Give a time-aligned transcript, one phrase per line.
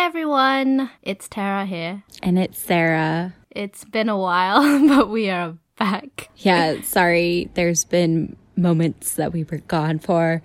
[0.00, 2.02] Hi everyone, it's Tara here.
[2.22, 3.34] And it's Sarah.
[3.50, 6.30] It's been a while, but we are back.
[6.38, 10.42] Yeah, sorry, there's been moments that we were gone for.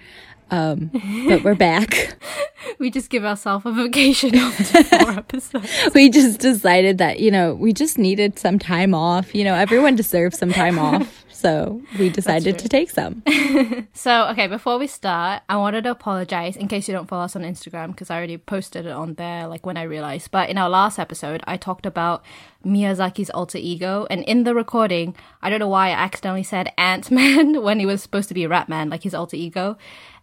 [0.51, 0.91] Um,
[1.29, 2.17] but we're back.
[2.79, 5.71] we just give ourselves a vacation after four episodes.
[5.93, 9.33] we just decided that, you know, we just needed some time off.
[9.33, 11.24] You know, everyone deserves some time off.
[11.35, 13.21] So we decided to take some.
[13.93, 17.35] so, okay, before we start, I wanted to apologize in case you don't follow us
[17.35, 20.31] on Instagram because I already posted it on there, like when I realized.
[20.31, 22.23] But in our last episode, I talked about
[22.65, 24.07] Miyazaki's alter ego.
[24.09, 27.85] And in the recording, I don't know why I accidentally said Ant Man when he
[27.85, 29.77] was supposed to be Rat Man, like his alter ego.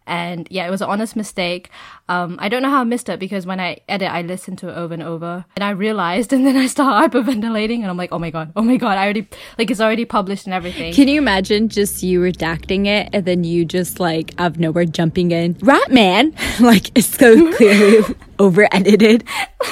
[0.07, 1.71] And yeah, it was an honest mistake.
[2.09, 4.69] Um, I don't know how I missed it because when I edit, I listen to
[4.69, 8.13] it over and over, and I realized, and then I start hyperventilating, and I'm like,
[8.13, 10.93] oh my god, oh my god, I already like it's already published and everything.
[10.93, 14.85] Can you imagine just you redacting it and then you just like out of nowhere
[14.85, 18.05] jumping in, Ratman, like it's so clearly
[18.39, 19.25] over edited.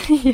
[0.09, 0.33] yeah.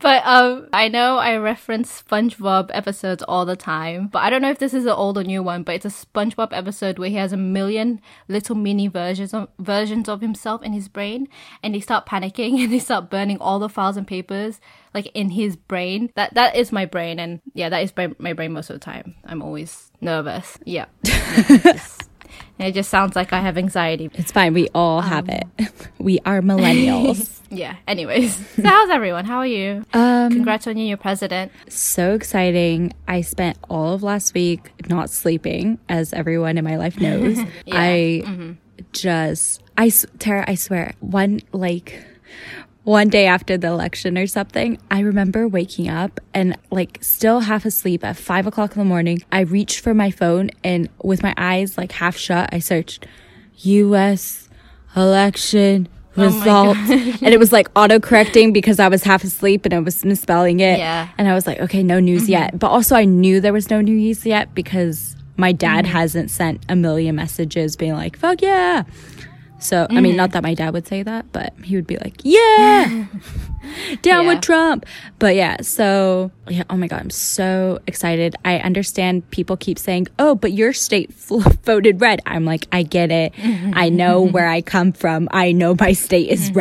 [0.00, 4.50] But um, I know I reference SpongeBob episodes all the time, but I don't know
[4.50, 5.62] if this is an old or new one.
[5.62, 10.08] But it's a SpongeBob episode where he has a million little mini versions of versions
[10.08, 11.28] of himself in his brain,
[11.62, 14.60] and they start panicking and they start burning all the files and papers
[14.94, 16.10] like in his brain.
[16.14, 18.84] That that is my brain, and yeah, that is my, my brain most of the
[18.84, 19.14] time.
[19.24, 20.58] I'm always nervous.
[20.64, 20.86] Yeah.
[22.58, 24.10] it just sounds like I have anxiety.
[24.14, 24.54] It's fine.
[24.54, 25.44] We all um, have it.
[25.98, 27.40] We are millennials.
[27.50, 27.76] yeah.
[27.86, 29.24] Anyways, so how's everyone?
[29.24, 29.84] How are you?
[29.94, 31.52] Um, Congrats on you, your president.
[31.68, 32.92] So exciting.
[33.06, 37.38] I spent all of last week not sleeping, as everyone in my life knows.
[37.38, 37.80] yeah.
[37.80, 38.52] I mm-hmm.
[38.92, 42.04] just, I, Tara, I swear, one, like,
[42.84, 47.64] one day after the election or something, I remember waking up and like still half
[47.64, 49.22] asleep at five o'clock in the morning.
[49.30, 53.06] I reached for my phone and with my eyes like half shut, I searched
[53.58, 54.48] US
[54.96, 56.76] election oh result.
[56.76, 60.04] Oh and it was like auto correcting because I was half asleep and I was
[60.04, 60.78] misspelling it.
[60.78, 61.08] Yeah.
[61.18, 62.32] And I was like, okay, no news mm-hmm.
[62.32, 62.58] yet.
[62.58, 65.92] But also I knew there was no news yet because my dad mm-hmm.
[65.94, 68.82] hasn't sent a million messages being like, fuck yeah.
[69.62, 69.96] So, mm-hmm.
[69.96, 70.32] I mean, not mm-hmm.
[70.32, 73.06] that my dad would say that, but he would be like, yeah,
[74.02, 74.28] down yeah.
[74.34, 74.86] with Trump.
[75.18, 78.34] But yeah, so, yeah, oh my God, I'm so excited.
[78.44, 81.12] I understand people keep saying, oh, but your state
[81.64, 82.20] voted red.
[82.26, 83.32] I'm like, I get it.
[83.74, 85.28] I know where I come from.
[85.30, 86.58] I know my state is mm-hmm.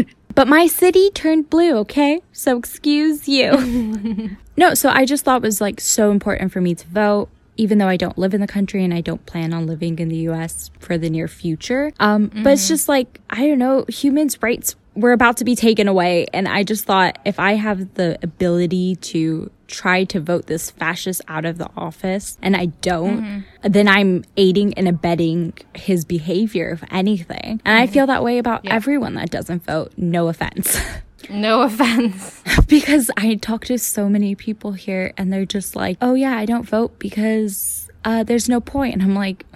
[0.00, 0.06] red.
[0.34, 2.20] but my city turned blue, okay?
[2.32, 4.36] So excuse you.
[4.56, 7.78] no, so I just thought it was like so important for me to vote even
[7.78, 10.28] though I don't live in the country and I don't plan on living in the
[10.28, 11.92] US for the near future.
[12.00, 12.42] Um, mm-hmm.
[12.42, 12.74] But it's mm-hmm.
[12.74, 16.26] just like, I don't know, humans' rights were about to be taken away.
[16.32, 21.20] And I just thought if I have the ability to try to vote this fascist
[21.26, 23.72] out of the office and I don't, mm-hmm.
[23.72, 27.60] then I'm aiding and abetting his behavior, if anything.
[27.64, 27.82] And mm-hmm.
[27.82, 28.74] I feel that way about yeah.
[28.74, 29.92] everyone that doesn't vote.
[29.96, 30.78] No offense.
[31.30, 32.42] No offense.
[32.68, 36.46] because I talk to so many people here and they're just like, oh yeah, I
[36.46, 38.94] don't vote because uh, there's no point.
[38.94, 39.46] And I'm like,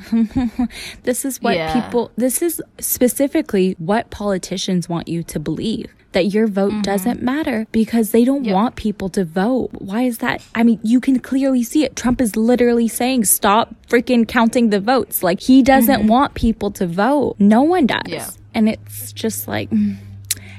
[1.03, 1.73] this is what yeah.
[1.73, 6.83] people, this is specifically what politicians want you to believe that your vote mm-hmm.
[6.83, 8.55] doesn't matter because they don't yep.
[8.55, 9.71] want people to vote.
[9.73, 10.43] Why is that?
[10.55, 11.97] I mean, you can clearly see it.
[11.97, 15.23] Trump is literally saying, stop freaking counting the votes.
[15.23, 16.09] Like, he doesn't mm-hmm.
[16.09, 17.37] want people to vote.
[17.39, 18.00] No one does.
[18.06, 18.31] Yeah.
[18.55, 19.97] And it's just like, mm.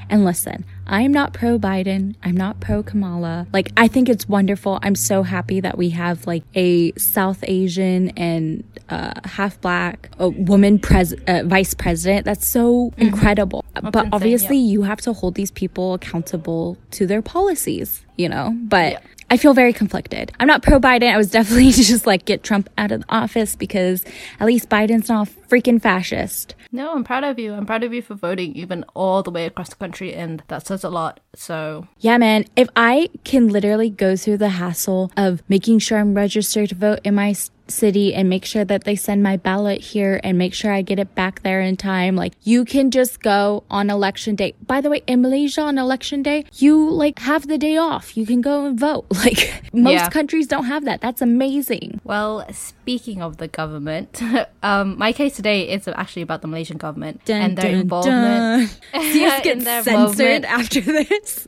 [0.10, 2.16] and listen, I'm not pro Biden.
[2.24, 3.48] I'm not pro Kamala.
[3.54, 4.80] Like, I think it's wonderful.
[4.82, 10.80] I'm so happy that we have like a South Asian and uh, half black woman
[10.80, 12.26] pres- uh, vice president.
[12.26, 13.02] That's so mm-hmm.
[13.04, 13.64] incredible.
[13.76, 14.72] That's but insane, obviously, yeah.
[14.72, 18.56] you have to hold these people accountable to their policies, you know?
[18.64, 19.00] But yeah.
[19.32, 20.32] I feel very conflicted.
[20.40, 21.14] I'm not pro Biden.
[21.14, 24.04] I was definitely just like get Trump out of the office because
[24.40, 26.56] at least Biden's not a freaking fascist.
[26.72, 27.54] No, I'm proud of you.
[27.54, 30.66] I'm proud of you for voting even all the way across the country and that
[30.66, 31.20] says a lot.
[31.36, 36.16] So, yeah, man, if I can literally go through the hassle of making sure I'm
[36.16, 37.34] registered to vote in my
[37.72, 41.00] city and make sure that they send my ballot here and make sure I get
[41.00, 42.16] it back there in time.
[42.16, 44.56] Like you can just go on election day.
[44.66, 48.16] By the way, in Malaysia on election day, you like have the day off.
[48.18, 49.06] You can go and vote.
[49.20, 50.10] Like most yeah.
[50.10, 51.02] countries don't have that.
[51.02, 52.00] That's amazing.
[52.06, 54.22] Well, speaking of the government,
[54.64, 58.80] um, my case today is actually about the Malaysian government dun, and their dun, involvement.
[58.94, 59.44] Dun.
[59.44, 61.48] get censored after this.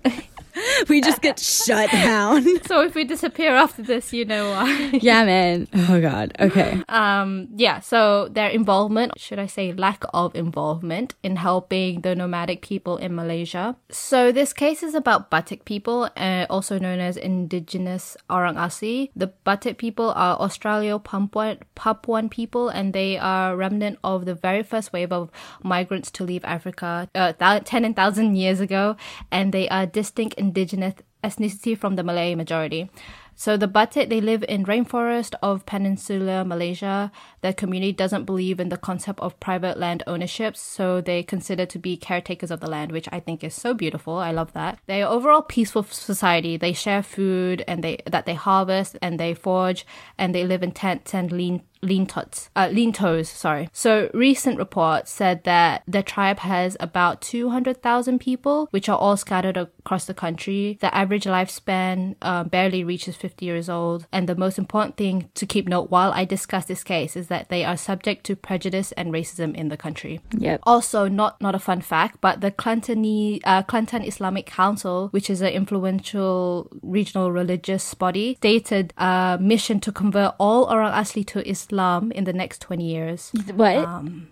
[0.89, 2.45] we just get shut down.
[2.65, 4.92] so if we disappear after this, you know why.
[5.01, 5.68] yeah, man.
[5.74, 6.33] Oh god.
[6.39, 6.81] Okay.
[6.89, 12.62] Um yeah, so their involvement, should I say lack of involvement in helping the nomadic
[12.62, 13.75] people in Malaysia.
[13.89, 19.12] So this case is about Batik people, uh, also known as indigenous Orang Asli.
[19.15, 24.63] The Batik people are Australo Papuan, Papuan people and they are remnant of the very
[24.63, 25.30] first wave of
[25.63, 28.95] migrants to leave Africa uh, 10,000 years ago
[29.31, 32.90] and they are distinct indigenous ethnicity from the Malay majority.
[33.36, 37.12] So the Batik, they live in rainforest of peninsular Malaysia.
[37.42, 41.80] Their community doesn't believe in the concept of private land ownership, so they consider to
[41.80, 44.18] be caretakers of the land, which I think is so beautiful.
[44.18, 44.80] I love that.
[44.86, 46.58] They are overall peaceful society.
[46.58, 49.86] They share food and they that they harvest and they forge
[50.18, 53.70] and they live in tents and lean lean tots, uh, lean toes, sorry.
[53.74, 59.58] So recent reports said that the tribe has about 200,000 people, which are all scattered
[59.58, 60.78] across the country.
[60.80, 64.08] The average lifespan uh, barely reaches 50 years old.
[64.12, 67.50] And the most important thing to keep note while I discuss this case is that
[67.50, 70.19] they are subject to prejudice and racism in the country.
[70.38, 70.62] Yep.
[70.63, 75.39] Also, not not a fun fact, but the Kelantan, uh, Kelantan Islamic Council, which is
[75.42, 81.72] an influential regional religious body, stated a mission to convert all Orang Asli to Islam
[81.72, 83.31] Islam in the next 20 years.
[83.56, 83.77] What?
[83.77, 84.27] Um,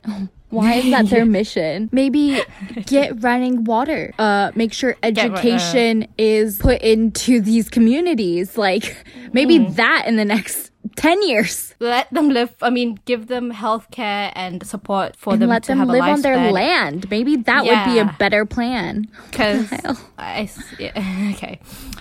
[0.49, 1.89] Why is that their mission?
[1.91, 2.41] Maybe
[2.85, 4.13] get running water.
[4.17, 8.57] Uh, make sure education get, uh, is put into these communities.
[8.57, 8.97] Like
[9.33, 9.75] maybe mm.
[9.75, 11.75] that in the next 10 years.
[11.79, 15.67] Let them live, I mean, give them healthcare and support for and them let to
[15.69, 17.09] them have live a on their land.
[17.09, 17.85] Maybe that yeah.
[17.85, 19.07] would be a better plan.
[19.29, 19.71] Because,
[20.17, 21.59] I, yeah, okay.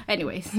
[0.08, 0.50] Anyways,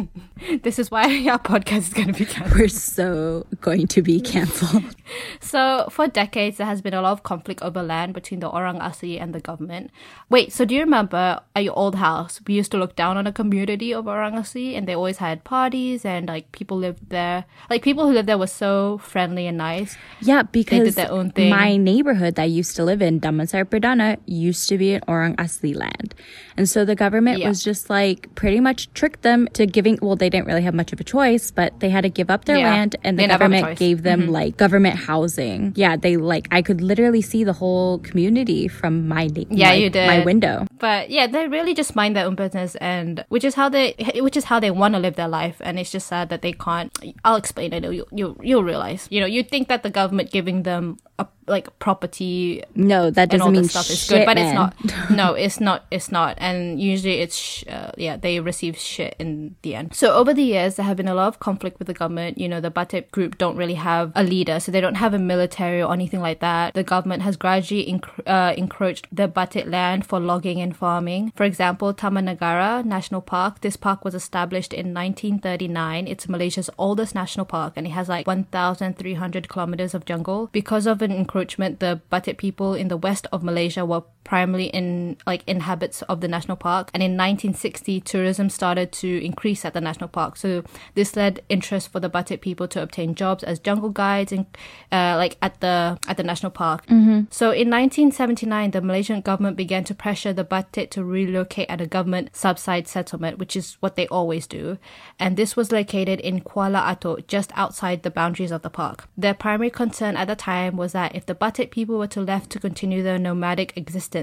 [0.62, 2.59] this is why our podcast is going to be canceled.
[2.59, 4.95] We're so going to be canceled.
[5.42, 8.80] so, for decades, there has been a lot of conflict over land between the Orang
[8.80, 9.92] Asli and the government.
[10.30, 13.28] Wait, so do you remember at your old house, we used to look down on
[13.28, 17.46] a community of Orang Asli and they always had parties and like people lived there.
[17.70, 19.98] Like people who lived there were so friendly and nice.
[20.22, 21.50] Yeah, because they did their own thing.
[21.50, 25.36] my neighborhood that I used to live in, Damansara Perdana, used to be an Orang
[25.36, 26.16] Asli land.
[26.58, 27.48] And so the government yeah.
[27.48, 30.92] was just like pretty much tricked them to giving, well, they didn't really have much
[30.92, 32.72] of a choice, but they had to give up their yeah.
[32.72, 34.31] land and the government gave them mm-hmm.
[34.31, 35.74] like government housing.
[35.76, 37.69] Yeah, they like, I could literally see the whole
[38.04, 40.07] community from my, yeah, my, you did.
[40.07, 40.66] my window.
[40.80, 44.38] But yeah, they really just mind their own business and which is how they, which
[44.38, 45.57] is how they want to live their life.
[45.62, 46.92] And it's just sad that they can't,
[47.24, 47.83] I'll explain it.
[47.83, 51.68] You, you, you'll realize, you know, you'd think that the government giving them a like
[51.80, 52.63] property.
[52.75, 54.46] No, that doesn't mean stuff is good, but man.
[54.46, 54.54] it's
[55.00, 55.10] not.
[55.10, 55.86] no, it's not.
[55.92, 56.38] It's not.
[56.40, 59.96] And usually, it's sh- uh, yeah, they receive shit in the end.
[59.96, 62.38] So over the years, there have been a lot of conflict with the government.
[62.38, 65.19] You know, the Batik group don't really have a leader, so they don't have a
[65.19, 66.74] military or anything like that.
[66.74, 71.34] The government has gradually enc- uh, encroached the Batik land for logging and farming.
[71.36, 73.62] For example, Taman Negara National Park.
[73.62, 76.07] This park was established in 1939.
[76.07, 80.50] It's Malaysia's oldest national park, and it has like 1,300 kilometers of jungle.
[80.52, 84.68] Because of an encroachment encroachment, the Batik people in the west of Malaysia were primarily
[84.68, 86.92] in like inhabits of the national park.
[86.94, 90.38] And in 1960, tourism started to increase at the national park.
[90.38, 94.46] So this led interest for the Batik people to obtain jobs as jungle guides and
[94.92, 96.86] uh, like at the at the national park.
[96.86, 97.22] Mm-hmm.
[97.31, 101.88] So in 1979, the Malaysian government began to pressure the Batik to relocate at a
[101.88, 104.78] government subsidized settlement, which is what they always do.
[105.18, 109.10] And this was located in Kuala Atok, just outside the boundaries of the park.
[109.18, 112.52] Their primary concern at the time was that if the Batik people were to left
[112.52, 114.19] to continue their nomadic existence,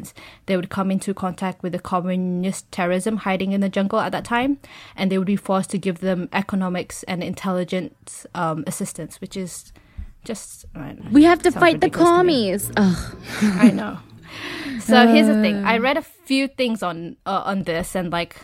[0.47, 4.25] they would come into contact with the communist terrorism hiding in the jungle at that
[4.25, 4.59] time,
[4.97, 9.73] and they would be forced to give them economics and intelligence um, assistance, which is
[10.25, 10.65] just.
[10.75, 12.71] Know, we have to fight the commies.
[12.77, 13.99] I know.
[14.81, 15.07] So uh.
[15.07, 15.65] here's the thing.
[15.65, 18.37] I read a few things on uh, on this, and like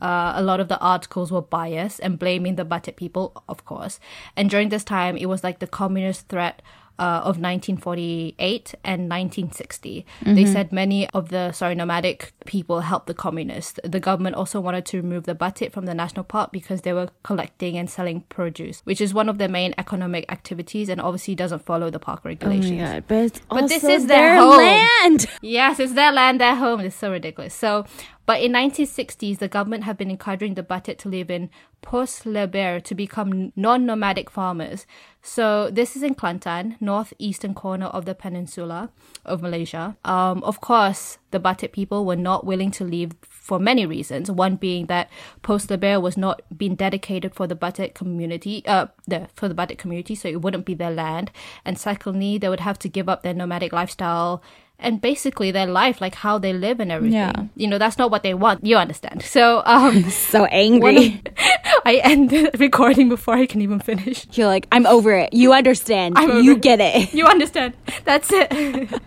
[0.00, 4.00] uh, a lot of the articles were biased and blaming the Batik people, of course.
[4.36, 6.62] And during this time, it was like the communist threat
[7.00, 10.04] uh, of 1948 and 1960.
[10.20, 10.34] Mm-hmm.
[10.34, 13.80] They said many of the sorry nomadic people helped the communists.
[13.82, 17.08] The government also wanted to remove the batik from the national park because they were
[17.22, 21.64] collecting and selling produce, which is one of their main economic activities, and obviously doesn't
[21.64, 22.82] follow the park regulations.
[22.82, 25.26] Oh God, but, but this is their, their land.
[25.40, 26.80] Yes, it's their land, their home.
[26.80, 27.54] It's so ridiculous.
[27.54, 27.86] So
[28.26, 31.50] but in 1960s, the government had been encouraging the Batik to live in
[31.82, 34.86] Pos Lebir to become non-nomadic farmers.
[35.22, 38.90] So this is in Kelantan, northeastern corner of the peninsula
[39.24, 39.96] of Malaysia.
[40.04, 44.30] Um, of course, the Batik people were not willing to leave for many reasons.
[44.30, 45.10] One being that
[45.42, 49.78] Pos Lebir was not being dedicated for the Batik community, uh, the, for the Batik
[49.78, 51.30] community, so it wouldn't be their land.
[51.64, 54.42] And secondly, they would have to give up their nomadic lifestyle
[54.80, 57.14] and basically their life, like how they live and everything.
[57.14, 57.46] Yeah.
[57.56, 58.64] You know, that's not what they want.
[58.64, 59.22] You understand.
[59.22, 61.22] So um So angry.
[61.26, 61.32] of,
[61.84, 64.26] I end the recording before I can even finish.
[64.32, 65.32] You're like, I'm over it.
[65.32, 66.14] You understand.
[66.16, 67.12] I'm you get it.
[67.14, 67.74] You understand.
[68.04, 69.00] That's it.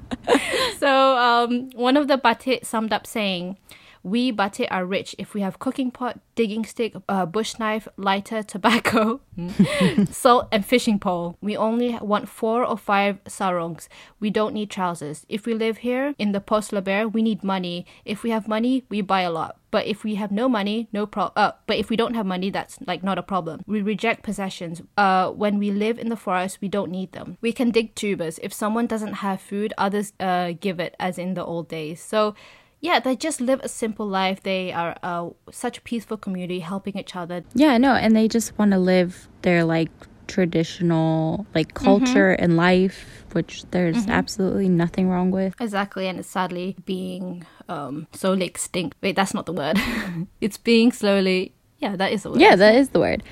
[0.80, 3.58] so um, one of the Batik summed up saying,
[4.03, 8.43] "We Batik are rich if we have cooking pot, digging stick, uh, bush knife, lighter,
[8.53, 9.22] tobacco,
[10.12, 11.38] salt, and fishing pole.
[11.41, 13.89] We only want four or five sarongs.
[14.19, 15.25] We don't need trousers.
[15.29, 17.86] If we live here in the Pos Lebir, we need money.
[18.05, 21.07] If we have money, we buy a lot." But if we have no money, no
[21.07, 21.31] pro.
[21.36, 23.63] Uh, but if we don't have money, that's like not a problem.
[23.65, 24.83] We reject possessions.
[24.95, 27.38] Uh, when we live in the forest, we don't need them.
[27.41, 28.38] We can dig tubers.
[28.43, 32.00] If someone doesn't have food, others uh give it, as in the old days.
[32.03, 32.36] So.
[32.83, 34.43] Yeah, they just live a simple life.
[34.43, 37.45] They are uh, such a peaceful community, helping each other.
[37.55, 39.89] Yeah, no, and they just want to live their like
[40.27, 45.55] traditional like culture and life, which there's absolutely nothing wrong with.
[45.61, 48.97] Exactly, and it's sadly being um, slowly extinct.
[49.01, 49.79] Wait, that's not the word.
[50.41, 51.53] it's being slowly.
[51.79, 52.41] Yeah, that is the word.
[52.41, 53.23] Yeah, that is the word.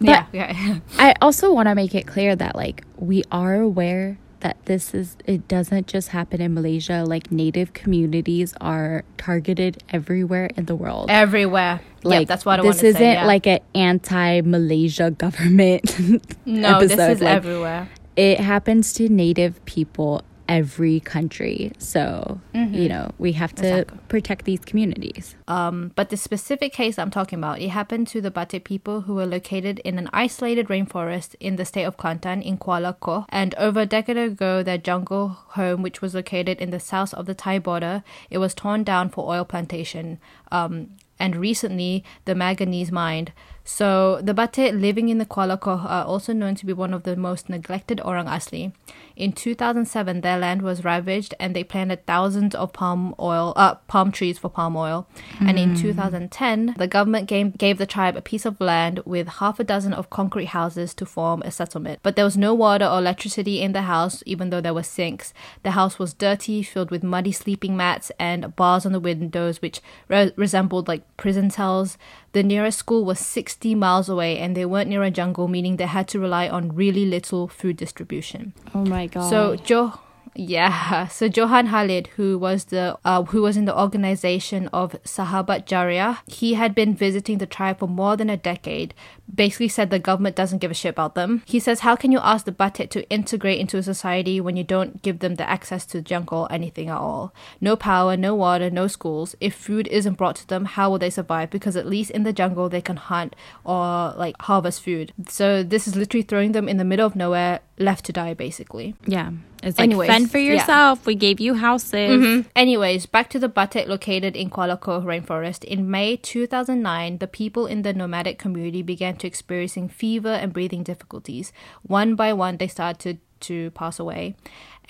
[0.00, 0.80] yeah, yeah.
[0.98, 5.16] I also want to make it clear that like we are aware that this is
[5.26, 7.04] it doesn't just happen in Malaysia.
[7.06, 11.10] Like native communities are targeted everywhere in the world.
[11.10, 11.80] Everywhere.
[12.04, 13.12] Like yeah, that's what I this isn't say.
[13.14, 13.26] yeah.
[13.26, 15.98] like an anti-Malaysia government.
[16.46, 17.88] no, this is Like, everywhere.
[18.16, 21.72] It happens to native people every country.
[21.78, 23.78] So you know we have to Mm-hmm.
[23.78, 23.98] Exactly.
[24.08, 25.36] protect these communities.
[25.46, 29.14] Um, but the specific case I'm talking about, it happened to the Batik people who
[29.14, 33.26] were located in an isolated rainforest in the state of Kuantan in Kuala Koh.
[33.28, 35.28] And over a decade ago, their jungle
[35.58, 39.10] home, which was located in the south of the Thai border, it was torn down
[39.10, 40.18] for oil plantation.
[40.50, 40.90] Um,
[41.20, 43.32] and recently, the manganese mined.
[43.70, 47.02] So the Bate living in the Kuala Koh are also known to be one of
[47.02, 48.72] the most neglected Orang Asli.
[49.14, 54.10] In 2007, their land was ravaged and they planted thousands of palm oil, uh, palm
[54.10, 55.06] trees for palm oil.
[55.38, 59.60] And in 2010, the government gave, gave the tribe a piece of land with half
[59.60, 61.98] a dozen of concrete houses to form a settlement.
[62.02, 65.34] But there was no water or electricity in the house, even though there were sinks.
[65.62, 69.82] The house was dirty, filled with muddy sleeping mats and bars on the windows, which
[70.08, 71.98] re- resembled like prison cells.
[72.38, 75.86] The nearest school was 60 miles away and they weren't near a jungle, meaning they
[75.86, 78.52] had to rely on really little food distribution.
[78.76, 79.28] Oh my god.
[79.28, 79.98] So Jo
[80.38, 85.66] yeah, so Johan Khalid, who was the uh, who was in the organization of Sahabat
[85.66, 88.94] Jariah, he had been visiting the tribe for more than a decade.
[89.34, 91.42] Basically, said the government doesn't give a shit about them.
[91.44, 94.62] He says, "How can you ask the Batik to integrate into a society when you
[94.62, 97.34] don't give them the access to the jungle or anything at all?
[97.60, 99.34] No power, no water, no schools.
[99.40, 101.50] If food isn't brought to them, how will they survive?
[101.50, 105.12] Because at least in the jungle they can hunt or like harvest food.
[105.28, 108.94] So this is literally throwing them in the middle of nowhere, left to die, basically."
[109.04, 109.30] yeah,
[109.62, 110.54] it's like Anyways, fend for yeah.
[110.54, 111.06] yourself.
[111.06, 111.92] We gave you houses.
[111.92, 112.48] Mm-hmm.
[112.54, 115.64] Anyways, back to the Batik located in Kuala Koh rainforest.
[115.64, 120.82] In May 2009, the people in the nomadic community began to experiencing fever and breathing
[120.82, 121.52] difficulties.
[121.82, 124.36] One by one, they started to pass away.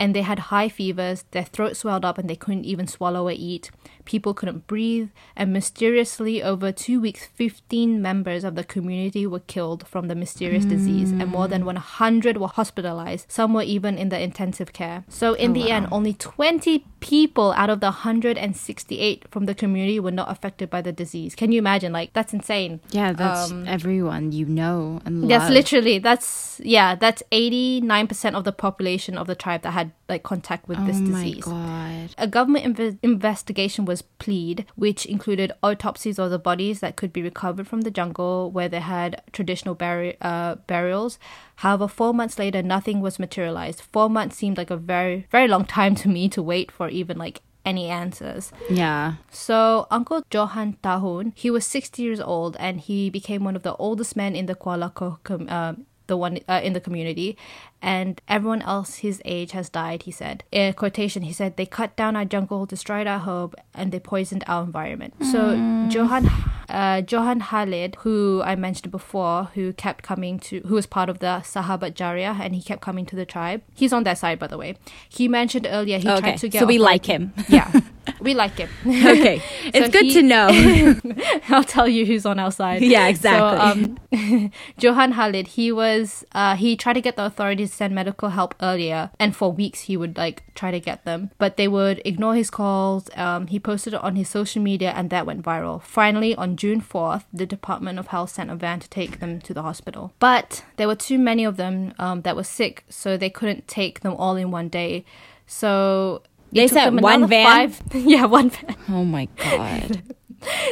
[0.01, 3.33] And they had high fevers, their throat swelled up, and they couldn't even swallow or
[3.33, 3.71] eat.
[4.09, 9.87] People couldn't breathe, and mysteriously, over two weeks, 15 members of the community were killed
[9.87, 13.27] from the mysterious disease, and more than 100 were hospitalized.
[13.29, 15.05] Some were even in the intensive care.
[15.09, 20.11] So, in the end, only 20 people out of the 168 from the community were
[20.11, 21.35] not affected by the disease.
[21.35, 21.93] Can you imagine?
[21.93, 22.81] Like, that's insane.
[22.91, 25.53] Yeah, that's Um, everyone you know and That's love.
[25.53, 30.67] literally that's yeah, that's 89% of the population of the tribe that had like contact
[30.69, 31.45] with oh this my disease.
[31.45, 32.09] god.
[32.19, 37.23] A government inve- investigation was plead, which included autopsies of the bodies that could be
[37.23, 41.19] recovered from the jungle where they had traditional buri- uh, burials.
[41.57, 43.81] However, four months later, nothing was materialized.
[43.81, 47.19] Four months seemed like a very, very long time to me to wait for even
[47.19, 48.51] like any answers.
[48.71, 49.15] Yeah.
[49.31, 53.77] So Uncle Johan Tahun, he was 60 years old and he became one of the
[53.77, 55.75] oldest men in the Kuala com- uh,
[56.09, 57.37] the one uh, in the community,
[57.81, 60.03] and everyone else his age has died.
[60.03, 63.93] He said, in quotation, he said they cut down our jungle, destroyed our home, and
[63.93, 65.15] they poisoned our environment.
[65.25, 66.29] So Johan,
[66.69, 71.21] uh, Johan Khalid, who I mentioned before, who kept coming to, who was part of
[71.21, 73.63] the Sahabat Jariah, and he kept coming to the tribe.
[73.75, 74.77] He's on their side, by the way.
[75.09, 76.21] He mentioned earlier he Okay.
[76.21, 77.33] tried to get So we like him.
[77.49, 77.71] yeah,
[78.21, 78.69] we like him.
[78.87, 79.43] Okay.
[79.67, 80.49] it's So good he- to know.
[81.49, 82.83] I'll tell you who's on our side.
[82.83, 83.59] Yeah, exactly.
[83.59, 87.95] So, um, Johan Khalid, he was, uh, he tried to get the authorities to send
[87.95, 91.69] medical help earlier, and for weeks he would like try to get them, but they
[91.69, 93.09] would ignore his calls.
[93.17, 95.83] Um, he posted it on his social media, and that went viral.
[95.83, 99.55] Finally, on June fourth, the Department of Health sent a van to take them to
[99.55, 103.31] the hospital, but there were too many of them um, that were sick, so they
[103.31, 105.05] couldn't take them all in one day.
[105.47, 106.23] So
[106.53, 107.71] They sent one van?
[107.71, 108.77] Five, yeah, one van.
[108.89, 110.03] Oh my god.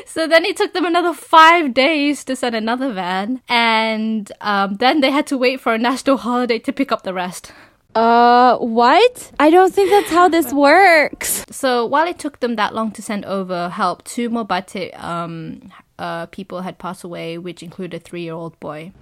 [0.06, 5.00] So then it took them another five days to send another van, and um, then
[5.00, 7.50] they had to wait for a national holiday to pick up the rest.
[7.96, 9.32] Uh, what?
[9.40, 11.44] I don't think that's how this works.
[11.50, 15.72] So while it took them that long to send over help, two more Batik um,
[15.98, 18.92] uh, people had passed away, which included a three-year-old boy.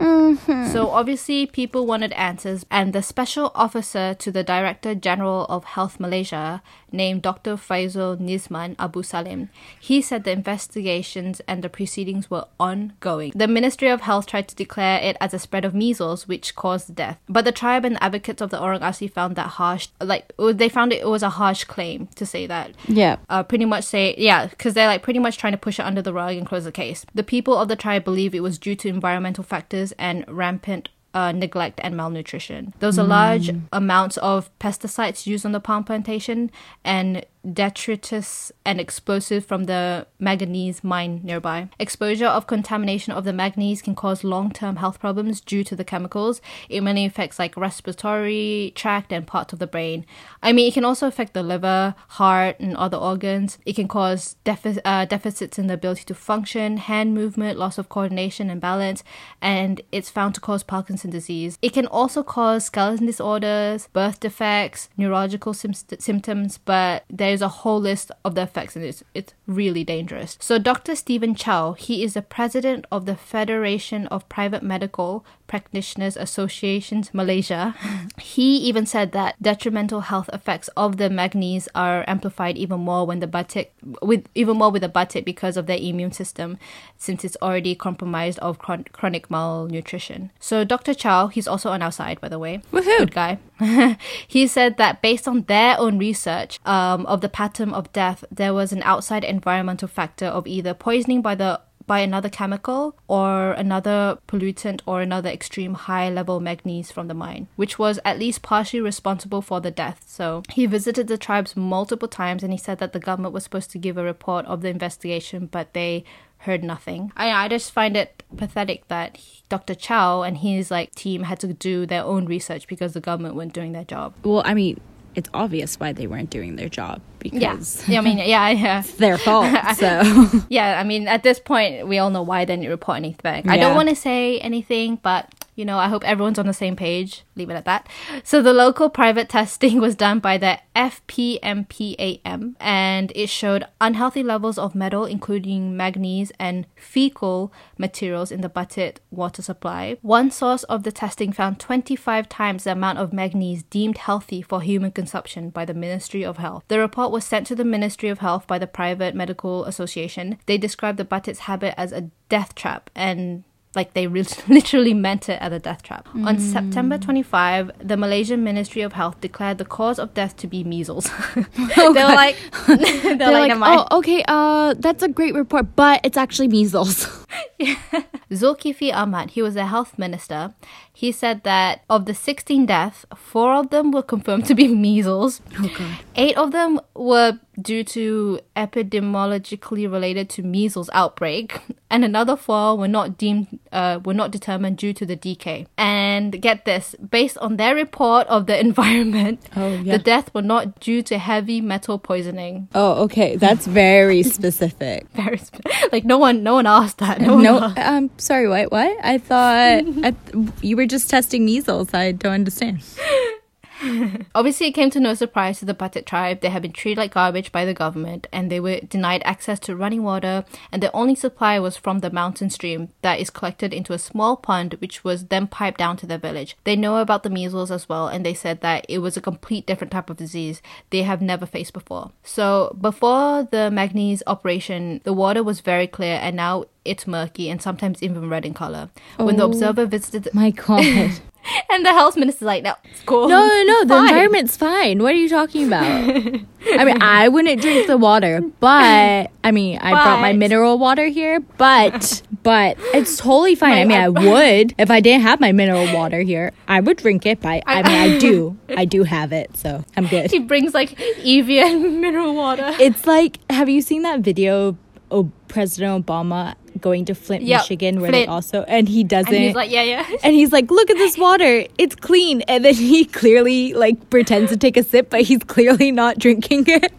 [0.72, 6.00] So obviously, people wanted answers, and the special officer to the Director General of Health
[6.00, 6.62] Malaysia,
[6.94, 7.56] named Dr.
[7.56, 13.32] Faisal Nizman Abu Salim, he said the investigations and the proceedings were ongoing.
[13.34, 16.94] The Ministry of Health tried to declare it as a spread of measles, which caused
[16.94, 20.68] death, but the tribe and advocates of the Orang Asli found that harsh, like they
[20.68, 23.16] found it, it was a harsh claim to say that Yeah.
[23.28, 26.02] uh, pretty much say, yeah, because they're like pretty much trying to push it under
[26.02, 27.04] the rug and close the case.
[27.14, 31.32] The people of the tribe believe it was due to environmental factors and rampant uh,
[31.32, 32.74] neglect and malnutrition.
[32.80, 36.50] There was a large amounts of pesticides used on the palm plantation
[36.84, 41.68] and detritus and explosive from the manganese mine nearby.
[41.78, 46.40] Exposure of contamination of the manganese can cause long-term health problems due to the chemicals.
[46.68, 50.06] It mainly affects like respiratory tract and parts of the brain.
[50.42, 53.58] I mean, it can also affect the liver, heart, and other organs.
[53.66, 57.88] It can cause defi- uh, deficits in the ability to function, hand movement, loss of
[57.88, 59.04] coordination and balance,
[59.40, 61.58] and it's found to cause Parkinson's disease.
[61.62, 67.80] It can also cause skeleton disorders, birth defects, neurological sym- symptoms, but there's a whole
[67.80, 70.38] list of the effects, and it's it's really dangerous.
[70.40, 70.94] So Dr.
[70.94, 77.76] Steven Chow, he is the president of the Federation of Private Medical Practitioners Associations Malaysia.
[78.18, 83.20] he even said that detrimental health effects of the manganese are amplified even more when
[83.20, 86.58] the batik with even more with the batik because of their immune system
[86.96, 90.32] since it's already compromised of chron- chronic malnutrition.
[90.40, 90.92] So Dr.
[90.92, 92.60] Chow, he's also on our side by the way.
[92.72, 92.98] Woohoo.
[92.98, 93.38] Good guy.
[94.26, 98.52] he said that based on their own research um, of the pattern of death, there
[98.52, 104.18] was an outside environmental factor of either poisoning by the by another chemical or another
[104.28, 108.80] pollutant or another extreme high level manganese from the mine, which was at least partially
[108.80, 110.04] responsible for the death.
[110.06, 113.70] So he visited the tribes multiple times and he said that the government was supposed
[113.72, 116.04] to give a report of the investigation, but they
[116.38, 117.10] heard nothing.
[117.16, 119.74] I I just find it pathetic that he- Dr.
[119.74, 123.52] Chow and his like team had to do their own research because the government weren't
[123.52, 124.14] doing their job.
[124.24, 124.80] Well, I mean,
[125.14, 128.80] it's obvious why they weren't doing their job Yeah, because yeah I mean, yeah, yeah.
[128.80, 129.46] it's their fault.
[129.76, 130.02] So
[130.48, 133.48] Yeah, I mean, at this point, we all know why they didn't report anything.
[133.48, 136.76] I don't want to say anything, but you know, I hope everyone's on the same
[136.76, 137.22] page.
[137.36, 137.88] Leave it at that.
[138.22, 144.58] So the local private testing was done by the FPMPAM, and it showed unhealthy levels
[144.58, 149.96] of metal, including manganese and fecal materials in the Batik water supply.
[150.02, 154.60] One source of the testing found 25 times the amount of manganese deemed healthy for
[154.60, 156.64] human consumption by the Ministry of Health.
[156.68, 160.38] The report was sent to the Ministry of Health by the Private Medical Association.
[160.46, 163.44] They described the Batik's habit as a death trap and
[163.76, 166.08] like they re- literally meant it as a death trap.
[166.14, 170.64] On September 25, the Malaysian Ministry of Health declared the cause of death to be
[170.64, 171.10] measles.
[171.34, 176.00] they were like, they're, they're like, like, oh, okay, uh, that's a great report, but
[176.04, 177.23] it's actually measles.
[178.30, 180.54] Dzulkefly Ahmad, he was the health minister.
[180.92, 185.40] He said that of the 16 deaths, four of them were confirmed to be measles.
[185.58, 185.98] Oh god.
[186.16, 192.88] Eight of them were due to epidemiologically related to measles outbreak, and another four were
[192.88, 195.66] not deemed uh, were not determined due to the decay.
[195.76, 199.96] And get this, based on their report of the environment, Oh, yeah.
[199.96, 202.68] the death were not due to heavy metal poisoning.
[202.74, 205.08] Oh, okay, that's very specific.
[205.14, 207.20] Very sp- like no one, no one asked that.
[207.26, 208.70] No, No, um, sorry, what?
[208.72, 208.96] What?
[209.04, 211.92] I thought I th- you were just testing measles.
[211.94, 212.82] I don't understand.
[214.34, 216.40] Obviously, it came to no surprise to the Batik tribe.
[216.40, 219.76] They had been treated like garbage by the government and they were denied access to
[219.76, 223.92] running water, and their only supply was from the mountain stream that is collected into
[223.92, 226.56] a small pond, which was then piped down to their village.
[226.64, 229.66] They know about the measles as well, and they said that it was a complete
[229.66, 232.12] different type of disease they have never faced before.
[232.22, 237.62] So, before the manganese operation, the water was very clear, and now it's murky and
[237.62, 238.90] sometimes even red in color.
[239.16, 239.46] When the Oh.
[239.46, 240.84] observer visited, My god.
[241.70, 243.28] and the health minister's like, "No, it's cool.
[243.28, 243.80] No, no, no.
[243.84, 245.02] The fine." environment's fine.
[245.02, 245.84] What are you talking about?
[245.84, 251.06] I mean, I wouldn't drink the water, but I mean, I brought my mineral water
[251.06, 253.72] here, but but it's totally fine.
[253.72, 256.52] I mean, I I- would if I didn't have my mineral water here.
[256.68, 258.56] I would drink it, but I, mean, I do.
[258.76, 260.30] I do have it, so I'm good.
[260.30, 262.74] He brings like Evian mineral water.
[262.80, 264.76] It's like, have you seen that video?
[265.10, 269.32] Oh, President Obama going to Flint, Yep, Michigan, where they also and he doesn't.
[269.32, 270.06] And he's like, yeah, yeah.
[270.22, 274.50] and he's like, "Look at this water; it's clean." And then he clearly like pretends
[274.50, 276.92] to take a sip, but he's clearly not drinking it.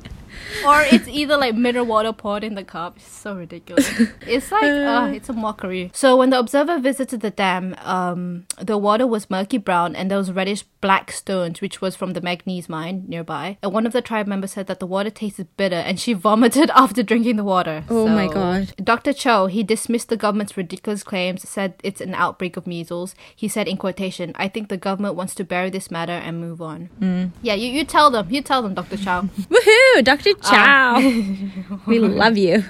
[0.68, 2.98] or it's either like mineral water poured in the cup.
[2.98, 3.89] It's so ridiculous.
[4.28, 5.91] It's like, uh, it's a mockery.
[5.94, 10.18] So when the observer visited the dam, um, the water was murky brown and there
[10.18, 13.58] was reddish black stones, which was from the manganese mine nearby.
[13.62, 16.70] And one of the tribe members said that the water tasted bitter, and she vomited
[16.76, 17.84] after drinking the water.
[17.89, 18.74] Oh my So- God.
[18.84, 19.13] Dr.
[19.13, 23.15] Chow, he dismissed the government's ridiculous claims, said it's an outbreak of measles.
[23.36, 26.62] He said in quotation, I think the government wants to bury this matter and move
[26.62, 26.89] on.
[27.00, 27.32] Mm.
[27.41, 28.28] Yeah, you, you tell them.
[28.30, 28.98] You tell them, Dr.
[28.98, 29.22] Chow.
[29.50, 30.34] Woohoo, Dr.
[30.48, 31.00] Ah.
[31.00, 31.80] Chow.
[31.88, 32.64] we love you.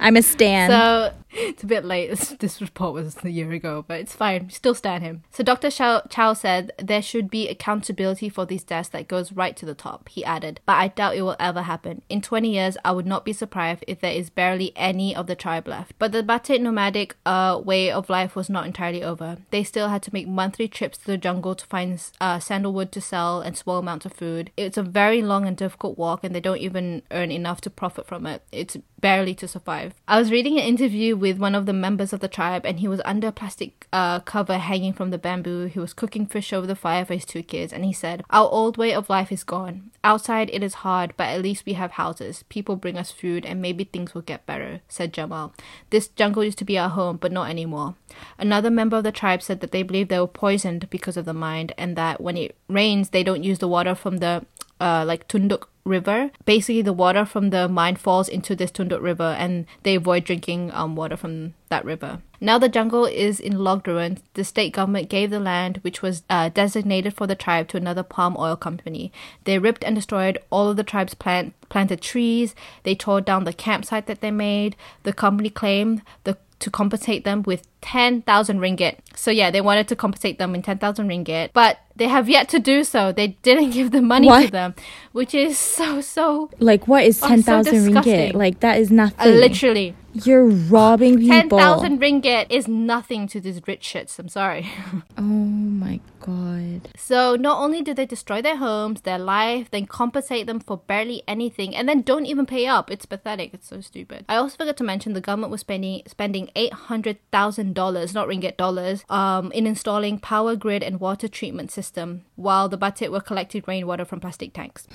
[0.00, 0.70] I'm a stan.
[0.70, 2.10] So it's a bit late.
[2.10, 4.50] This, this report was a year ago, but it's fine.
[4.50, 5.22] Still stand him.
[5.30, 5.70] So Dr.
[5.70, 10.08] Chow, said there should be accountability for these deaths that goes right to the top.
[10.08, 12.02] He added, but I doubt it will ever happen.
[12.08, 15.34] In 20 years, I would not be surprised if there is barely any of the
[15.36, 15.94] tribe left.
[15.98, 19.38] But the Batik nomadic uh, way of life was not entirely over.
[19.50, 23.00] They still had to make monthly trips to the jungle to find uh, sandalwood to
[23.00, 24.50] sell and small amounts of food.
[24.56, 28.06] It's a very long and difficult walk, and they don't even earn enough to profit
[28.06, 28.42] from it.
[28.52, 29.94] It's barely to survive.
[30.08, 32.88] I was reading an interview with one of the members of the tribe, and he
[32.88, 35.66] was under a plastic uh, cover hanging from the bamboo.
[35.66, 38.48] He was cooking fish over the fire for his two kids, and he said, Our
[38.50, 39.92] old way of life is gone.
[40.02, 42.42] Outside it is hard, but at least we have houses.
[42.48, 45.54] People bring us food, and maybe things will get better, said Jamal.
[45.90, 47.94] This jungle used to be our home, but not anymore.
[48.38, 51.32] Another member of the tribe said that they believe they were poisoned because of the
[51.32, 54.44] mine, and that when it rains, they don't use the water from the
[54.80, 56.30] uh, like Tunduk River.
[56.44, 60.70] Basically, the water from the mine falls into this Tunduk River, and they avoid drinking
[60.72, 62.20] um, water from that river.
[62.40, 64.22] Now the jungle is in logged ruins.
[64.34, 68.02] The state government gave the land, which was uh, designated for the tribe, to another
[68.02, 69.10] palm oil company.
[69.44, 72.54] They ripped and destroyed all of the tribe's plant planted trees.
[72.82, 74.76] They tore down the campsite that they made.
[75.02, 78.96] The company claimed the to compensate them with 10,000 ringgit.
[79.14, 82.58] So yeah, they wanted to compensate them in 10,000 ringgit, but they have yet to
[82.58, 83.12] do so.
[83.12, 84.74] They didn't give the money to them,
[85.12, 88.34] which is so so like, what is Oh, so 10,000 ringgit?
[88.34, 89.34] Like, that is uh, nothing.
[89.34, 91.58] literally You're robbing people.
[91.58, 94.18] 10,000 ringgit is nothing to these rich shits.
[94.18, 94.66] I'm sorry.
[95.18, 96.88] Oh my god.
[96.96, 101.22] So not only do they destroy their homes, their life, then compensate them for barely
[101.26, 102.90] anything, and then don't even pay up.
[102.90, 103.54] It's pathetic.
[103.54, 104.24] It's so stupid.
[104.28, 108.28] I also forgot to mention the government was spending spending eight hundred thousand dollars, not
[108.28, 113.20] ringgit dollars, um, in installing power grid and water treatment system, while the Batik were
[113.20, 114.86] collecting rainwater from plastic tanks.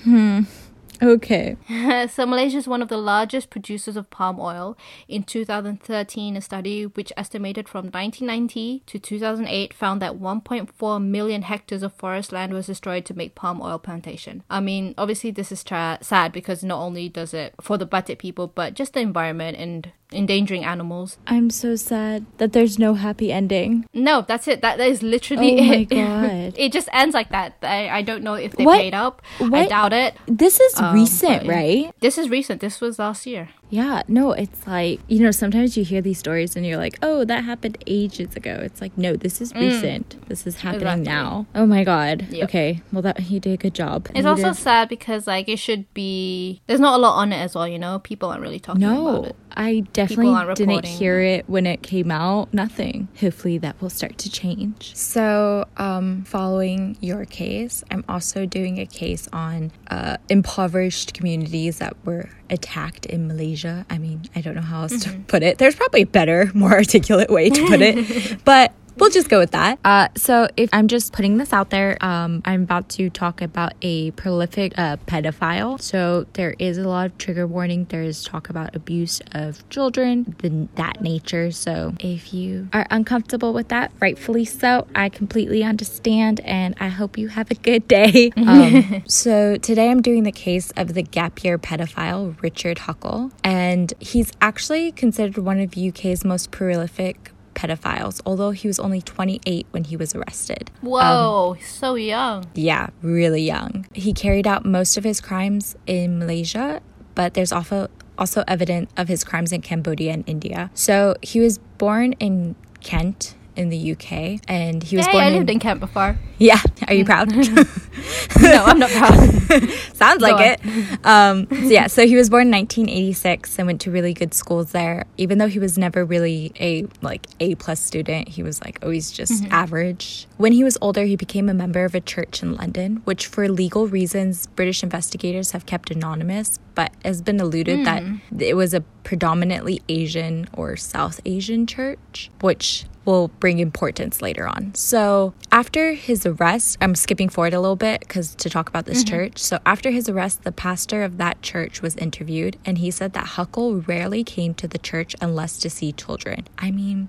[1.02, 1.56] Okay.
[2.08, 4.76] so Malaysia is one of the largest producers of palm oil.
[5.08, 11.82] In 2013, a study which estimated from 1990 to 2008 found that 1.4 million hectares
[11.82, 14.44] of forest land was destroyed to make palm oil plantation.
[14.48, 18.20] I mean, obviously this is tra- sad because not only does it for the Batik
[18.20, 21.18] people, but just the environment and endangering animals.
[21.26, 23.86] I'm so sad that there's no happy ending.
[23.94, 24.60] No, that's it.
[24.62, 25.84] That, that is literally Oh my it.
[25.90, 26.54] God.
[26.56, 27.56] it just ends like that.
[27.62, 29.22] I, I don't know if they What- paid up.
[29.40, 30.14] I doubt it.
[30.26, 31.92] This is Um, recent, right?
[32.00, 32.60] This is recent.
[32.60, 33.50] This was last year.
[33.72, 37.24] Yeah, no, it's like, you know, sometimes you hear these stories and you're like, oh,
[37.24, 38.58] that happened ages ago.
[38.60, 40.16] It's like, no, this is recent.
[40.28, 40.98] This is happening Mm.
[41.00, 41.04] Exactly.
[41.12, 41.46] now.
[41.54, 42.26] Oh my God.
[42.30, 42.44] Yep.
[42.50, 42.82] Okay.
[42.92, 44.08] Well, that he did a good job.
[44.10, 47.32] It's He also did- sad because like it should be there's not a lot on
[47.32, 47.98] it as well, you know?
[48.00, 49.36] People aren't really talking about No, it.
[49.54, 52.52] I definitely didn't hear it when it came out.
[52.52, 53.08] Nothing.
[53.20, 54.94] Hopefully that will start to change.
[54.94, 61.94] So, um, following your case, I'm also doing a case on uh, impoverished communities that
[62.04, 63.84] were attacked in Malaysia.
[63.90, 65.22] I mean, I don't know how else to mm-hmm.
[65.22, 65.58] put it.
[65.58, 69.52] There's probably a better, more articulate way to put it, but we'll just go with
[69.52, 69.78] that.
[69.84, 73.72] Uh, so if I'm just putting this out there, um, I'm about to talk about
[73.82, 75.80] a prolific uh, pedophile.
[75.80, 77.86] So there is a lot of trigger warning.
[77.86, 81.50] There is talk about abuse of children, the, that nature.
[81.50, 84.86] So if you are uncomfortable with that, rightfully so.
[84.94, 88.30] I completely understand, and I hope you have a good day.
[88.42, 93.92] Um, so today I'm doing the case of the gap year pedophile Richard Huckle, and
[94.00, 99.84] he's actually considered one of UK's most prolific pedophiles, although he was only 28 when
[99.84, 100.70] he was arrested.
[100.80, 102.46] Whoa, um, so young.
[102.54, 103.86] Yeah, really young.
[103.92, 106.80] He carried out most of his crimes in Malaysia,
[107.14, 107.88] but there's also
[108.18, 110.70] also evidence of his crimes in Cambodia and India.
[110.74, 115.28] So he was born in Kent in the UK, and he was Hey, born I
[115.28, 116.18] in lived in Kent before.
[116.38, 116.60] yeah.
[116.88, 117.30] Are you proud?
[118.40, 119.12] no, I'm not proud.
[119.94, 121.06] Sounds Go like it.
[121.06, 124.72] Um, so yeah, so he was born in 1986 and went to really good schools
[124.72, 125.04] there.
[125.16, 129.10] Even though he was never really a like A plus student, he was like always
[129.10, 130.26] just average.
[130.38, 133.48] When he was older, he became a member of a church in London, which for
[133.48, 138.02] legal reasons British investigators have kept anonymous, but has been alluded that
[138.38, 144.74] it was a predominantly Asian or South Asian church, which will bring importance later on.
[144.74, 149.04] So, after his arrest, I'm skipping forward a little bit because to talk about this
[149.04, 149.16] mm-hmm.
[149.16, 149.38] church.
[149.38, 153.24] So, after his arrest, the pastor of that church was interviewed and he said that
[153.24, 156.46] Huckle rarely came to the church unless to see children.
[156.58, 157.08] I mean,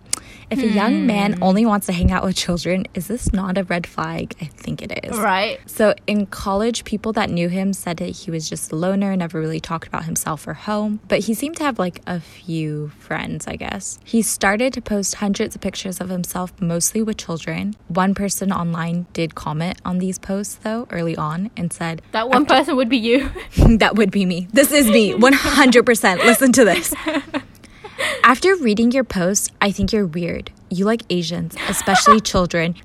[0.50, 1.44] if a young man hmm.
[1.44, 4.36] only wants to hang out with children, is this not a red flag?
[4.42, 5.18] I think it is.
[5.18, 5.60] right.
[5.66, 9.40] So in college, people that knew him said that he was just a loner, never
[9.40, 11.00] really talked about himself or home.
[11.08, 14.00] But he seemed to have like a few friends, I guess.
[14.04, 17.76] He started to post hundreds of pictures of himself, mostly with children.
[17.88, 22.46] One person online did comment on these posts though early on and said, That one
[22.46, 23.30] person would be you.
[23.78, 24.48] that would be me.
[24.54, 26.18] This is me, 100%.
[26.26, 26.94] Listen to this.
[28.24, 30.52] After reading your post, I think you're weird.
[30.70, 32.76] You like Asians, especially children.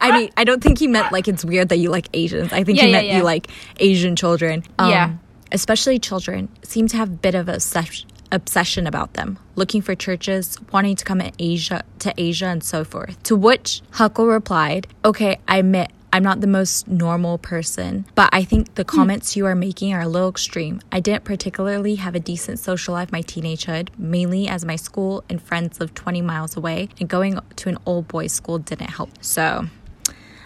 [0.00, 2.52] I mean, I don't think he meant like it's weird that you like Asians.
[2.52, 3.16] I think Yeah, he yeah, meant yeah.
[3.18, 3.48] you like
[3.78, 4.64] Asian children.
[4.78, 5.12] Um, Yeah.
[5.52, 9.94] Especially children seem to have a bit of a obsess- obsession about them, looking for
[9.94, 13.22] churches, wanting to come in Asia to Asia and so forth.
[13.24, 18.42] To which Huckle replied, "Okay, I admit I'm not the most normal person, but I
[18.42, 18.96] think the hmm.
[18.96, 20.80] comments you are making are a little extreme.
[20.90, 25.40] I didn't particularly have a decent social life my teenagehood, mainly as my school and
[25.40, 29.10] friends lived 20 miles away, and going to an old boys' school didn't help.
[29.20, 29.66] So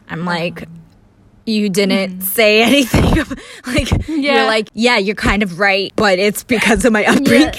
[0.09, 0.69] I'm like,
[1.47, 2.23] you didn't mm.
[2.23, 3.05] say anything.
[3.67, 4.37] like, yeah.
[4.37, 7.53] you're like, yeah, you're kind of right, but it's because of my upbringing.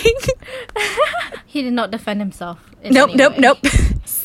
[1.45, 2.59] he did not defend himself.
[2.83, 3.59] in Nope, nope, nope.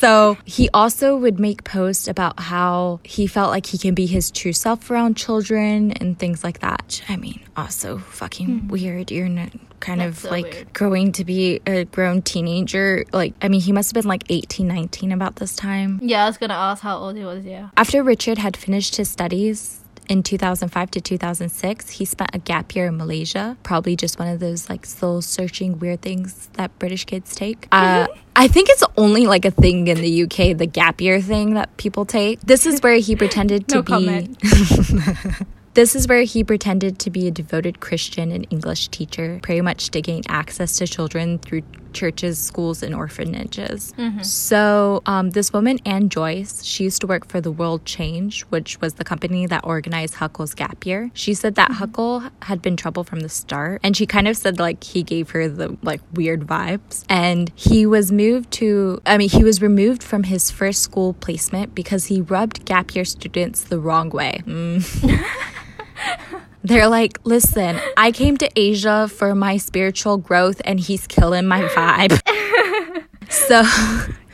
[0.00, 4.30] So he also would make posts about how he felt like he can be his
[4.30, 7.02] true self around children and things like that.
[7.06, 8.68] I mean, also fucking hmm.
[8.68, 9.10] weird.
[9.10, 10.72] You're n- kind That's of so like weird.
[10.72, 13.04] growing to be a grown teenager.
[13.12, 16.00] Like, I mean, he must have been like 18, 19 about this time.
[16.02, 17.44] Yeah, I was gonna ask how old he was.
[17.44, 17.68] Yeah.
[17.76, 19.80] After Richard had finished his studies
[20.11, 23.57] in 2005 to 2006, he spent a gap year in Malaysia.
[23.62, 27.68] Probably just one of those like soul searching weird things that British kids take.
[27.70, 31.55] Uh, I think it's only like a thing in the UK, the gap year thing
[31.55, 32.40] that people take.
[32.40, 34.37] This is where he pretended to No be.
[35.75, 39.90] This is where he pretended to be a devoted Christian and English teacher, pretty much
[39.90, 43.92] to gain access to children through churches, schools, and orphanages.
[43.98, 44.22] Mm-hmm.
[44.22, 48.81] So, um, this woman, Anne Joyce, she used to work for the World Change, which
[48.81, 51.11] was the company that organized Huckle's gap year.
[51.14, 51.79] She said that mm-hmm.
[51.79, 55.31] Huckle had been trouble from the start, and she kind of said like he gave
[55.31, 57.05] her the like weird vibes.
[57.09, 61.74] And he was moved to, I mean, he was removed from his first school placement
[61.74, 64.42] because he rubbed gap year students the wrong way.
[64.44, 65.26] Mm.
[66.62, 71.62] They're like, listen, I came to Asia for my spiritual growth and he's killing my
[71.62, 72.20] vibe.
[73.31, 73.62] so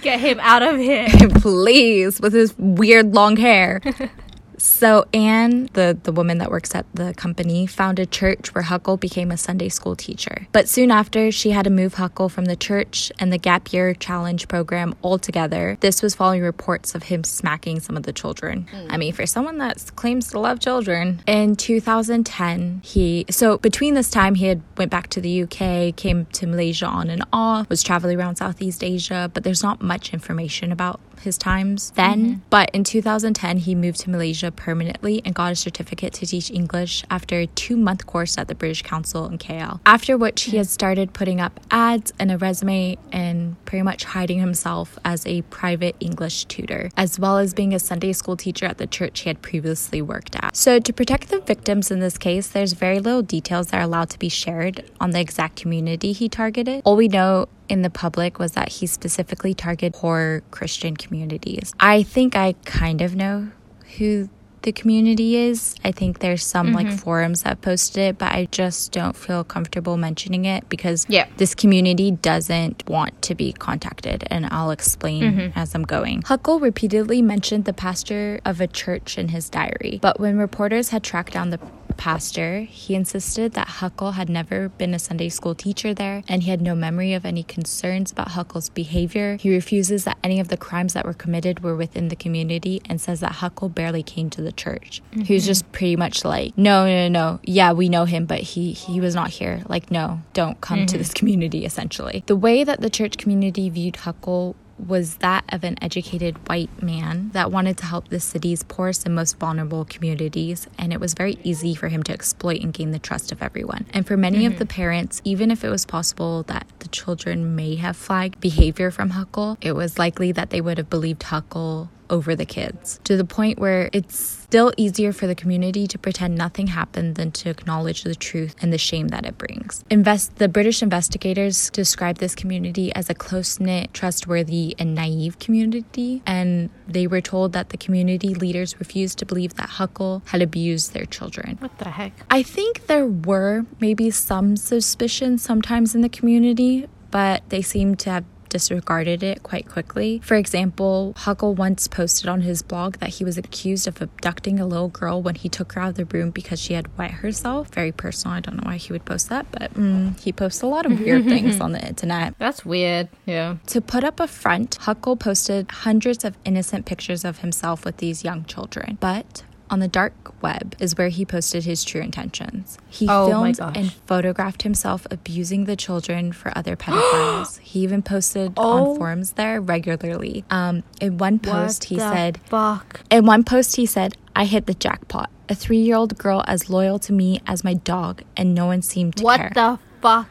[0.06, 1.08] Get him out of here.
[1.40, 3.80] please, with his weird long hair.
[4.58, 8.96] So Anne, the, the woman that works at the company, found a church where Huckle
[8.96, 10.46] became a Sunday school teacher.
[10.52, 13.94] But soon after, she had to move Huckle from the church and the Gap Year
[13.94, 15.76] Challenge program altogether.
[15.80, 18.66] This was following reports of him smacking some of the children.
[18.70, 18.86] Hmm.
[18.90, 21.22] I mean, for someone that claims to love children.
[21.26, 26.26] In 2010, he so between this time he had went back to the UK, came
[26.26, 30.72] to Malaysia on and off, was traveling around Southeast Asia, but there's not much information
[30.72, 32.20] about his times then.
[32.20, 32.40] Mm-hmm.
[32.50, 37.04] But in 2010, he moved to Malaysia permanently and got a certificate to teach English
[37.10, 39.80] after a two month course at the British Council in KL.
[39.86, 44.38] After which, he had started putting up ads and a resume and pretty much hiding
[44.38, 48.78] himself as a private English tutor, as well as being a Sunday school teacher at
[48.78, 50.56] the church he had previously worked at.
[50.56, 54.10] So, to protect the victims in this case, there's very little details that are allowed
[54.10, 56.82] to be shared on the exact community he targeted.
[56.84, 61.74] All we know in the public was that he specifically targeted poor Christian communities.
[61.80, 63.50] I think I kind of know
[63.98, 64.28] who
[64.66, 65.76] the community is.
[65.84, 66.96] I think there's some like mm-hmm.
[66.96, 71.26] forums that posted it, but I just don't feel comfortable mentioning it because Yeah.
[71.36, 75.58] this community doesn't want to be contacted, and I'll explain mm-hmm.
[75.58, 76.22] as I'm going.
[76.22, 81.04] Huckle repeatedly mentioned the pastor of a church in his diary, but when reporters had
[81.04, 81.60] tracked down the
[81.94, 86.50] pastor, he insisted that Huckle had never been a Sunday school teacher there and he
[86.50, 89.36] had no memory of any concerns about Huckle's behavior.
[89.36, 93.00] He refuses that any of the crimes that were committed were within the community and
[93.00, 95.02] says that Huckle barely came to the church.
[95.12, 95.48] He was mm-hmm.
[95.48, 97.40] just pretty much like, no, no, no, no.
[97.42, 99.62] Yeah, we know him, but he he was not here.
[99.68, 100.98] Like, no, don't come to mm-hmm.
[100.98, 102.22] this community essentially.
[102.26, 107.30] The way that the church community viewed Huckle was that of an educated white man
[107.32, 111.38] that wanted to help the city's poorest and most vulnerable communities, and it was very
[111.42, 113.86] easy for him to exploit and gain the trust of everyone.
[113.92, 114.58] And for many of mm-hmm.
[114.58, 119.10] the parents, even if it was possible that the children may have flagged behavior from
[119.10, 123.24] Huckle, it was likely that they would have believed Huckle over the kids to the
[123.24, 128.04] point where it's still easier for the community to pretend nothing happened than to acknowledge
[128.04, 129.84] the truth and the shame that it brings.
[129.90, 136.70] Invest the British investigators described this community as a close-knit, trustworthy, and naive community, and
[136.86, 141.06] they were told that the community leaders refused to believe that Huckle had abused their
[141.06, 141.56] children.
[141.60, 142.12] What the heck?
[142.30, 148.10] I think there were maybe some suspicions sometimes in the community, but they seem to
[148.10, 148.24] have
[148.56, 150.18] disregarded it quite quickly.
[150.24, 154.66] For example, Huckle once posted on his blog that he was accused of abducting a
[154.66, 157.68] little girl when he took her out of the room because she had wet herself.
[157.68, 158.34] Very personal.
[158.38, 160.98] I don't know why he would post that, but mm, he posts a lot of
[160.98, 162.34] weird things on the internet.
[162.38, 163.08] That's weird.
[163.26, 163.56] Yeah.
[163.66, 168.24] To put up a front, Huckle posted hundreds of innocent pictures of himself with these
[168.24, 168.96] young children.
[169.00, 172.78] But on the dark web is where he posted his true intentions.
[172.88, 177.58] He Oh filmed and photographed himself abusing the children for other pedophiles.
[177.62, 178.92] he even posted Oh.
[178.92, 180.44] on forums there regularly.
[180.50, 184.66] Um, in one post, What he said, "Fuck." in one post, he said, I hit
[184.66, 185.30] the jackpot.
[185.48, 188.82] A three year old girl as loyal to me as my dog, and no one
[188.82, 189.50] seemed to What care.
[189.54, 190.28] the fuck?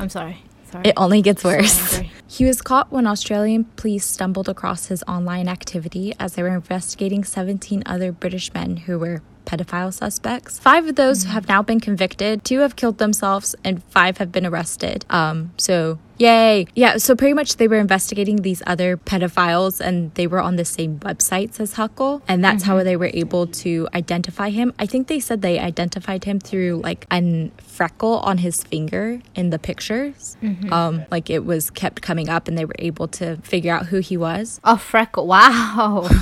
[0.00, 0.42] I'm sorry.
[0.74, 0.88] Sorry.
[0.88, 1.94] It only gets worse.
[1.94, 2.10] angry.
[2.26, 7.22] he was caught when Australian police stumbled across his online activity as they were investigating
[7.22, 10.58] 17 other British men who were pedophile suspects.
[10.58, 14.44] Five of those have now been convicted, two have killed themselves, and five have been
[14.44, 15.04] arrested.
[15.10, 16.66] Um, so yay.
[16.74, 20.64] Yeah, so pretty much they were investigating these other pedophiles and they were on the
[20.64, 24.72] same websites as Huckle, and that's how they were able to identify him.
[24.78, 29.50] I think they said they identified him through like an freckle on his finger in
[29.50, 30.36] the pictures.
[30.72, 33.98] Um, like it was kept coming up and they were able to figure out who
[33.98, 34.60] he was.
[34.64, 35.26] A freckle.
[35.26, 36.08] Wow.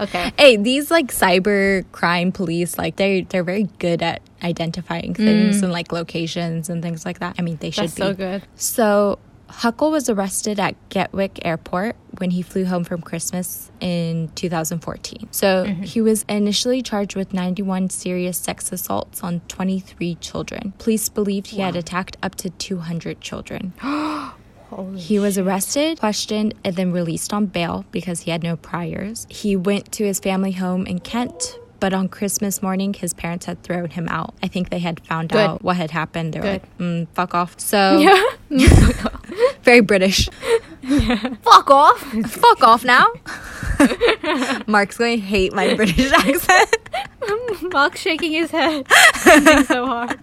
[0.00, 0.32] okay.
[0.38, 5.62] Hey, these like cyber crime police, like they they're very good at identifying things mm.
[5.64, 7.36] and like locations and things like that.
[7.38, 8.02] I mean, they should That's be.
[8.02, 8.42] so good.
[8.56, 15.28] So Huckle was arrested at Gatwick Airport when he flew home from Christmas in 2014.
[15.30, 15.82] So mm-hmm.
[15.82, 20.72] he was initially charged with 91 serious sex assaults on 23 children.
[20.78, 23.74] Police believed he had attacked up to 200 children.
[24.74, 29.26] Holy He was arrested, questioned, and then released on bail because he had no priors.
[29.28, 31.58] He went to his family home in Kent.
[31.80, 34.34] But on Christmas morning, his parents had thrown him out.
[34.40, 35.38] I think they had found Good.
[35.40, 36.32] out what had happened.
[36.32, 36.62] They were Good.
[36.62, 37.58] like, mm, fuck off.
[37.58, 38.22] So, Yeah.
[39.62, 40.28] very British.
[41.42, 41.98] Fuck off.
[42.26, 43.06] fuck off now.
[44.66, 46.76] Mark's going to hate my British accent.
[47.72, 48.86] Mark's shaking his head.
[49.66, 50.18] So hard.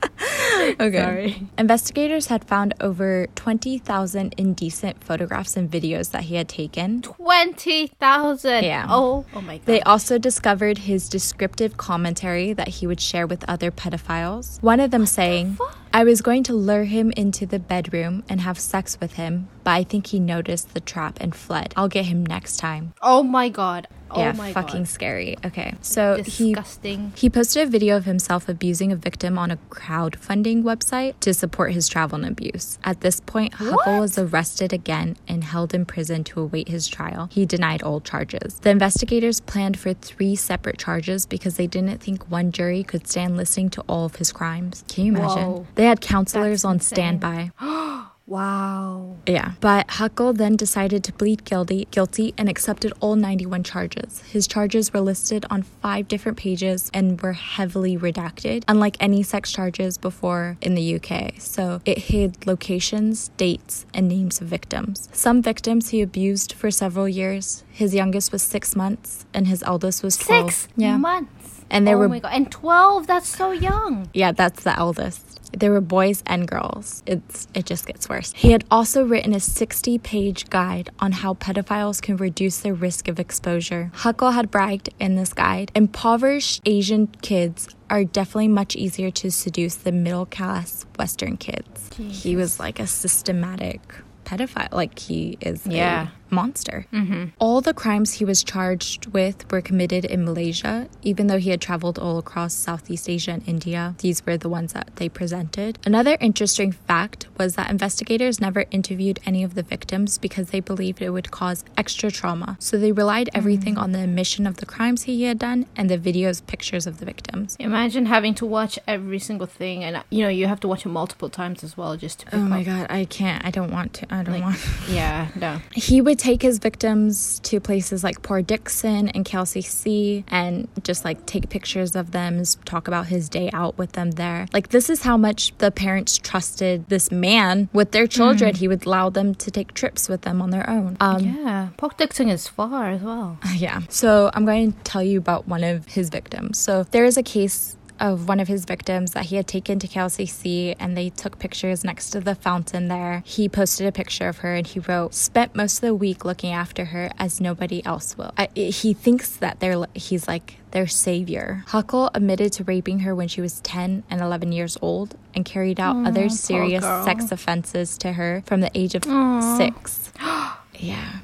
[0.80, 1.02] Okay.
[1.02, 1.48] Sorry.
[1.58, 7.02] Investigators had found over 20,000 indecent photographs and videos that he had taken.
[7.02, 8.64] Twenty thousand.
[8.64, 8.86] Yeah.
[8.90, 9.26] Oh.
[9.34, 9.66] Oh my god.
[9.66, 14.62] They also discovered his descriptive commentary that he would share with other pedophiles.
[14.62, 15.58] One of them saying,
[15.92, 19.72] I was going to lure him into the bedroom and have sex with him, but
[19.72, 21.74] I think he noticed the trap and fled.
[21.76, 22.94] I'll get him next time.
[23.02, 23.88] oh my god.
[24.12, 24.88] Oh yeah, my fucking god.
[24.88, 25.38] scary.
[25.46, 27.14] Okay, so he Disgusting.
[27.16, 31.74] he posted a video of himself abusing a victim on a crowdfunding website to support
[31.74, 32.80] his travel and abuse.
[32.84, 37.30] At this point, Huckle was arrested again and held in prison to await his trial.
[37.32, 38.60] He denied all charges.
[38.60, 43.38] The investigators planned for three separate charges because they didn't think one jury could stand
[43.38, 44.84] listening to all of his crimes.
[44.88, 45.44] Can you imagine?
[45.52, 45.68] Whoa.
[45.76, 46.96] They had counselors That's on insane.
[47.20, 47.52] standby.
[48.30, 49.16] Wow.
[49.26, 49.54] Yeah.
[49.60, 54.22] But Huckle then decided to plead guilty, guilty and accepted all 91 charges.
[54.22, 59.52] His charges were listed on five different pages and were heavily redacted, unlike any sex
[59.52, 61.34] charges before in the UK.
[61.40, 65.10] So it hid locations, dates, and names of victims.
[65.12, 67.64] Some victims he abused for several years.
[67.72, 70.52] His youngest was six months, and his eldest was 12.
[70.54, 70.98] Six Yeah.
[70.98, 71.32] months.
[71.72, 72.32] And they oh were my god.
[72.34, 73.08] And twelve.
[73.08, 74.10] That's so young.
[74.14, 75.26] yeah, that's the eldest.
[75.52, 77.02] There were boys and girls.
[77.08, 78.32] It's it just gets worse.
[78.36, 83.20] He had also written a 60-page guide on how pedophiles can reduce their risk of
[83.20, 83.90] exposure.
[83.96, 89.74] Huckle had bragged in this guide, impoverished Asian kids are definitely much easier to seduce
[89.76, 91.90] than middle class Western kids.
[91.98, 93.82] He was like a systematic
[94.26, 94.72] pedophile.
[94.72, 96.10] Like he is Yeah.
[96.32, 96.86] Monster.
[96.94, 97.26] Mm-hmm.
[97.40, 101.62] All the crimes he was charged with were committed in Malaysia, even though he had
[101.62, 103.96] traveled all across Southeast Asia and India.
[104.00, 105.80] These were the ones that they presented.
[105.86, 111.02] Another interesting fact was that investigators never interviewed any of the victims because they believed
[111.02, 112.58] it would cause extra trauma.
[112.60, 113.38] So they relied mm.
[113.38, 117.00] everything on the admission of the crimes he had done and the videos, pictures of
[117.00, 117.56] the victims.
[117.60, 120.90] Imagine having to watch every single thing, and you know you have to watch it
[120.90, 122.66] multiple times as well just to Oh my up.
[122.66, 123.46] god, I can't.
[123.46, 124.14] I don't want to.
[124.14, 124.60] I don't Like- want.
[124.90, 125.28] Yeah.
[125.36, 125.62] No.
[125.90, 131.26] He would take his victims to places like Port Dickson and KLCC and just like
[131.26, 134.48] take pictures of them, talk about his day out with them there.
[134.54, 138.54] Like, this is how much the parents trusted this man with their children.
[138.54, 138.58] Mm.
[138.58, 140.98] He would allow them to take trips with them on their own.
[141.00, 143.40] Um, yeah, Port Dickson is far as well.
[143.60, 143.82] Yeah.
[143.90, 146.58] So, I'm going to tell you about one of his victims.
[146.58, 149.88] So, there is a case of one of his victims that he had taken to
[149.88, 153.24] KLCC and they took pictures next to the fountain there.
[153.26, 156.52] He posted a picture of her and he wrote, Spent most of the week looking
[156.52, 158.34] after her as nobody else will.
[158.38, 161.64] I, he thinks that they're, he's like their savior.
[161.68, 165.80] Huckle admitted to raping her when she was 10 and 11 years old and carried
[165.80, 169.58] out other serious sex offenses to her from the age of Aww.
[169.58, 170.12] six.
[170.80, 171.20] yeah.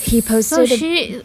[0.00, 0.68] He posted.
[0.68, 1.16] So she.
[1.16, 1.22] A,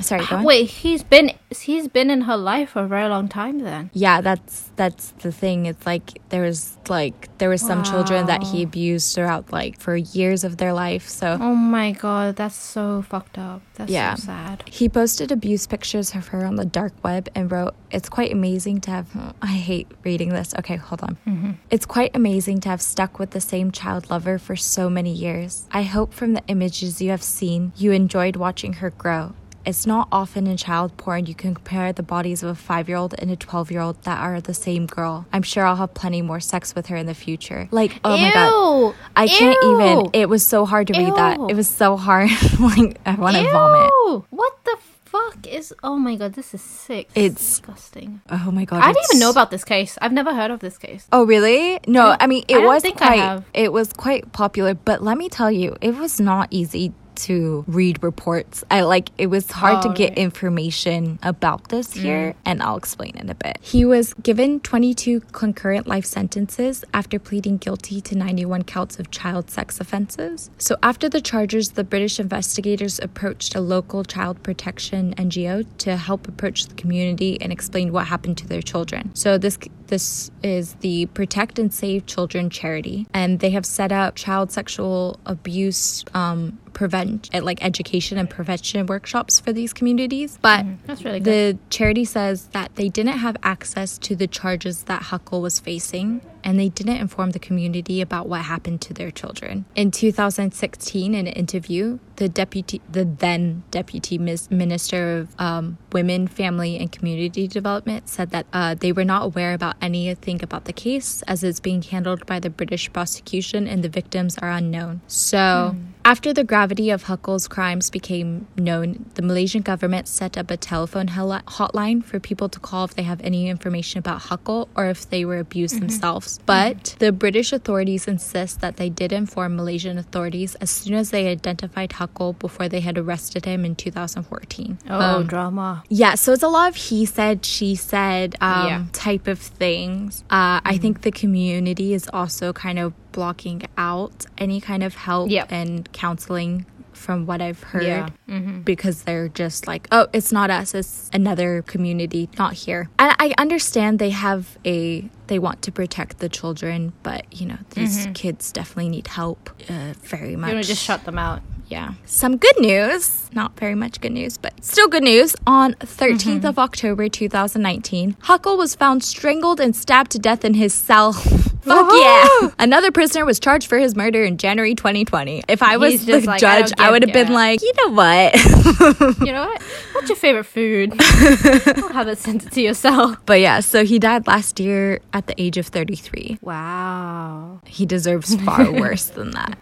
[0.00, 0.44] Sorry.
[0.44, 3.90] Wait, he's been he's been in her life for a very long time then.
[3.92, 5.66] Yeah, that's that's the thing.
[5.66, 7.84] It's like there was like there was some wow.
[7.84, 11.08] children that he abused throughout like for years of their life.
[11.08, 13.62] So Oh my god, that's so fucked up.
[13.74, 14.14] That's yeah.
[14.14, 14.64] so sad.
[14.66, 18.80] He posted abuse pictures of her on the dark web and wrote, "It's quite amazing
[18.82, 20.54] to have I hate reading this.
[20.58, 21.16] Okay, hold on.
[21.26, 21.50] Mm-hmm.
[21.70, 25.66] It's quite amazing to have stuck with the same child lover for so many years.
[25.70, 29.34] I hope from the images you have seen, you enjoyed watching her grow
[29.66, 32.96] it's not often in child porn you can compare the bodies of a five year
[32.96, 35.26] old and a 12 year old that are the same girl.
[35.32, 37.68] I'm sure I'll have plenty more sex with her in the future.
[37.70, 38.22] Like, oh Ew.
[38.22, 38.94] my god.
[39.16, 39.30] I Ew.
[39.30, 40.10] can't even.
[40.12, 41.04] It was so hard to Ew.
[41.04, 41.38] read that.
[41.50, 42.30] It was so hard.
[42.60, 44.24] like, I want to vomit.
[44.30, 48.82] What the fuck is oh my god this is sick it's disgusting oh my god
[48.82, 51.78] i didn't even know about this case i've never heard of this case oh really
[51.86, 55.28] no i, I mean it I was quite it was quite popular but let me
[55.28, 58.64] tell you it was not easy to read reports.
[58.70, 60.18] I like it was hard oh, to get right.
[60.18, 62.02] information about this mm.
[62.02, 63.58] here, and I'll explain in a bit.
[63.60, 69.50] He was given 22 concurrent life sentences after pleading guilty to 91 counts of child
[69.50, 70.50] sex offenses.
[70.58, 76.28] So after the charges, the British investigators approached a local child protection NGO to help
[76.28, 79.14] approach the community and explain what happened to their children.
[79.14, 84.16] So this this is the Protect and Save Children charity, and they have set up
[84.16, 90.38] child sexual abuse um, prevent like education and prevention workshops for these communities.
[90.42, 91.56] But mm, that's really good.
[91.56, 96.20] the charity says that they didn't have access to the charges that Huckle was facing
[96.46, 99.64] and they didn't inform the community about what happened to their children.
[99.74, 106.78] In 2016, in an interview, the deputy, the then deputy minister of um, women, family,
[106.78, 111.20] and community development, said that uh, they were not aware about anything about the case,
[111.22, 115.00] as it's being handled by the British prosecution, and the victims are unknown.
[115.08, 115.74] So.
[115.74, 115.86] Mm.
[116.06, 121.08] After the gravity of Huckle's crimes became known, the Malaysian government set up a telephone
[121.08, 125.24] hotline for people to call if they have any information about Huckle or if they
[125.24, 125.88] were abused mm-hmm.
[125.88, 126.35] themselves.
[126.44, 131.28] But the British authorities insist that they did inform Malaysian authorities as soon as they
[131.28, 134.78] identified Huckle before they had arrested him in 2014.
[134.88, 135.84] Oh, um, drama.
[135.88, 138.84] Yeah, so it's a lot of he said, she said um, yeah.
[138.92, 140.24] type of things.
[140.30, 140.68] Uh, mm-hmm.
[140.68, 145.50] I think the community is also kind of blocking out any kind of help yep.
[145.50, 146.66] and counseling
[147.06, 148.08] from what I've heard yeah.
[148.28, 148.62] mm-hmm.
[148.62, 152.90] because they're just like, oh, it's not us, it's another community, not here.
[152.98, 157.58] And I understand they have a, they want to protect the children, but you know,
[157.70, 158.12] these mm-hmm.
[158.12, 160.48] kids definitely need help uh, very much.
[160.48, 161.94] You want to just shut them out yeah.
[162.04, 165.34] Some good news, not very much good news, but still good news.
[165.46, 166.46] On 13th mm-hmm.
[166.46, 171.12] of October 2019, Huckle was found strangled and stabbed to death in his cell.
[171.66, 172.50] Fuck yeah.
[172.60, 175.42] Another prisoner was charged for his murder in January 2020.
[175.48, 178.34] If I was the like, judge, I, I would have been like, you know what?
[179.26, 179.62] you know what?
[179.92, 180.94] What's your favorite food?
[181.00, 183.18] I'll have it sent it to yourself.
[183.26, 186.38] But yeah, so he died last year at the age of 33.
[186.40, 187.60] Wow.
[187.66, 189.58] He deserves far worse than that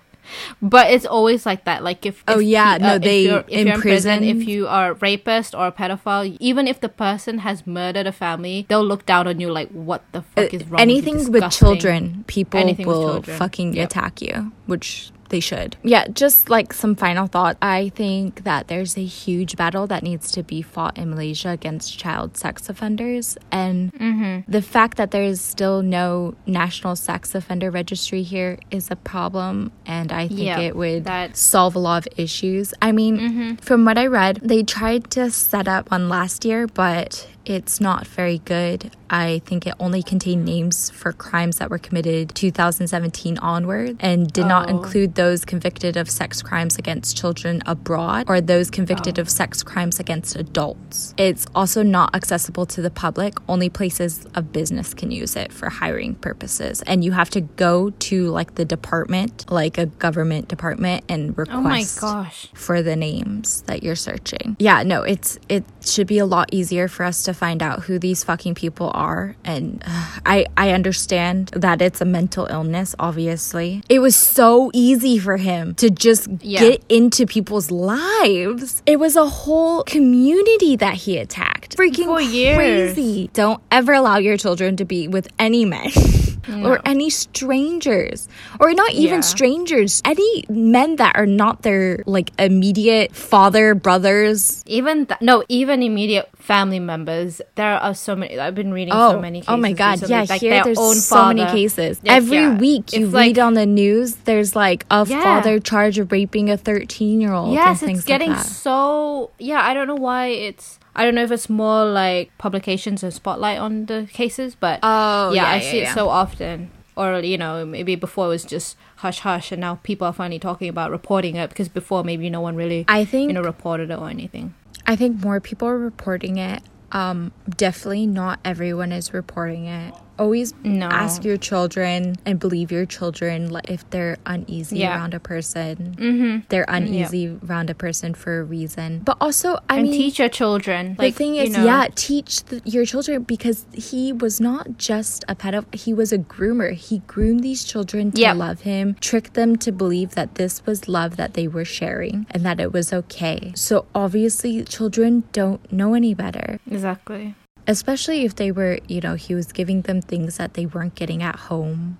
[0.61, 1.83] but it's always like that.
[1.83, 4.19] Like if, oh yeah, he, uh, no, they if you're, if in, you're in prison,
[4.19, 8.07] prison, if you are a rapist or a pedophile, even if the person has murdered
[8.07, 10.81] a family, they'll look down on you like, what the fuck uh, is wrong?
[10.81, 13.39] Anything with, with children, people Anything will children.
[13.39, 13.91] fucking yep.
[13.91, 15.77] attack you, which they should.
[15.83, 17.57] Yeah, just like some final thought.
[17.61, 21.99] I think that there's a huge battle that needs to be fought in Malaysia against
[21.99, 23.37] child sex offenders.
[23.51, 24.49] And mm-hmm.
[24.49, 29.73] the fact that there is still no national sex offender registry here is a problem.
[29.87, 31.37] And I think yep, it would that...
[31.37, 32.73] solve a lot of issues.
[32.81, 33.55] I mean, mm-hmm.
[33.57, 38.07] from what I read, they tried to set up one last year, but it's not
[38.07, 38.91] very good.
[39.11, 44.47] I think it only contained names for crimes that were committed 2017 onward and did
[44.47, 44.77] not Oh.
[44.77, 49.23] include those convicted of sex crimes against children abroad or those convicted Oh.
[49.23, 51.15] of sex crimes against adults.
[51.17, 53.35] It's also not accessible to the public.
[53.49, 56.83] Only places of business can use it for hiring purposes.
[56.87, 61.57] And you have to go to like the department, like a government department and request
[61.57, 61.85] Oh my
[62.25, 62.49] gosh.
[62.55, 64.57] for the names that you're searching.
[64.59, 67.99] Yeah, no, it's it should be a lot easier for us to find out who
[67.99, 73.83] these fucking people are and uh, I I understand that it's a mental illness obviously.
[73.89, 76.61] It was so easy for him to just Yeah.
[76.61, 78.83] get into people's lives.
[78.87, 81.77] It was a whole community that he attacked.
[81.77, 82.57] Freaking For years.
[82.57, 83.31] crazy.
[83.33, 85.91] Don't ever allow your children to be with any men.
[86.49, 88.29] Or any strangers,
[88.61, 89.21] or not even Yeah.
[89.21, 94.63] strangers, any men that are not their like immediate father, brothers.
[94.67, 97.41] Even th- no, even immediate family members.
[97.55, 98.39] There are so many.
[98.39, 99.41] I've been reading Oh, so many.
[99.41, 102.01] cases oh my god, recently, yeah, like here there's so many cases.
[102.05, 105.23] Every yeah, week you it's read like- on the news, there's like a Yeah.
[105.23, 107.53] father charged of raping a 13 year old.
[107.55, 109.31] Yes, it's getting like so.
[109.39, 110.79] Yeah, I don't know why it's.
[110.97, 115.33] I don't know if it's more like publications and spotlight on the cases, but Oh,
[115.33, 115.91] yeah, yeah, I yeah, see yeah.
[115.91, 116.71] it so often.
[116.97, 120.39] Or you know, maybe before it was just hush hush, and now people are finally
[120.39, 123.91] talking about reporting it because before maybe no one really, I think you know, reported
[123.91, 124.55] it or anything.
[124.87, 126.63] I think more people are reporting it.
[126.93, 129.93] Um, definitely not everyone is reporting it.
[130.19, 130.87] Always No.
[130.87, 134.95] ask your children and believe your children if they're uneasy Yeah.
[134.97, 135.97] around a person.
[135.99, 136.39] Mm-hmm.
[136.49, 139.01] They're uneasy around a person for a reason.
[139.05, 140.95] But also, I and mean, teach your children.
[140.97, 144.79] the Like, thing you is, know, yeah, teach the, your children because he was not
[144.79, 146.73] just a pedophile, he was a groomer.
[146.75, 148.37] He groomed these children to Yep.
[148.37, 152.45] love him, tricked them to believe that this was love that they were sharing and
[152.45, 153.53] that it was okay.
[153.57, 156.59] So obviously, children don't know any better.
[156.71, 157.35] exactly.
[157.67, 161.23] Especially if they were, you know, he was giving them things that they weren't getting
[161.23, 161.99] at home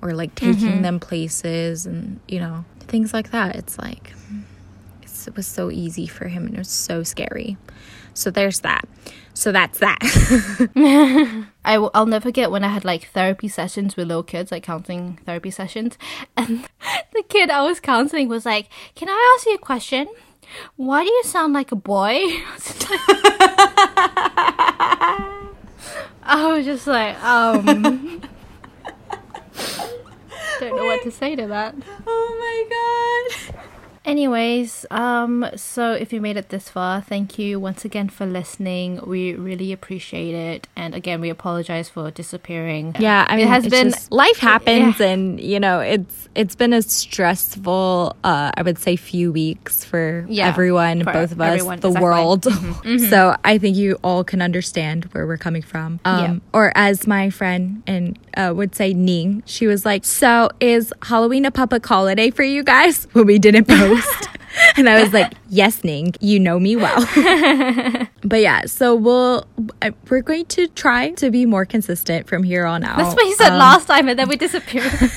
[0.00, 0.82] or like taking mm-hmm.
[0.82, 3.56] them places and, you know, things like that.
[3.56, 4.14] It's like,
[5.02, 7.56] it's, it was so easy for him and it was so scary.
[8.14, 8.86] So there's that.
[9.34, 9.98] So that's that.
[11.64, 14.62] I w- I'll never forget when I had like therapy sessions with little kids, like
[14.62, 15.96] counseling therapy sessions,
[16.36, 16.68] and
[17.12, 20.08] the kid I was counseling was like, "Can I ask you a question?
[20.76, 22.24] Why do you sound like a boy?"
[26.22, 27.64] I was just like, um,
[30.60, 31.74] don't know what to say to that.
[32.06, 33.71] oh my god.
[34.04, 39.00] Anyways, um, so if you made it this far, thank you once again for listening.
[39.06, 42.96] We really appreciate it, and again, we apologize for disappearing.
[42.98, 45.06] Yeah, I mean, it has been just- life happens, yeah.
[45.06, 50.24] and you know, it's it's been a stressful, uh, I would say, few weeks for
[50.28, 52.50] Yeah, everyone, for both of us, everyone, the exactly.
[52.50, 53.00] Mm-hmm, world.
[53.10, 56.00] so I think you all can understand where we're coming from.
[56.04, 56.38] Um, Yeah.
[56.54, 61.44] Or as my friend and uh, would say, Ning, she was like, "So is Halloween
[61.44, 64.28] a public holiday for you guys?" When we didn't post.
[64.76, 67.06] And I was like, yes, Ning, you know me well.
[68.22, 69.46] but yeah, so we'll
[70.10, 72.98] we're going to try to be more consistent from here on out.
[72.98, 74.92] That's what you said Um, last time, and then we disappeared.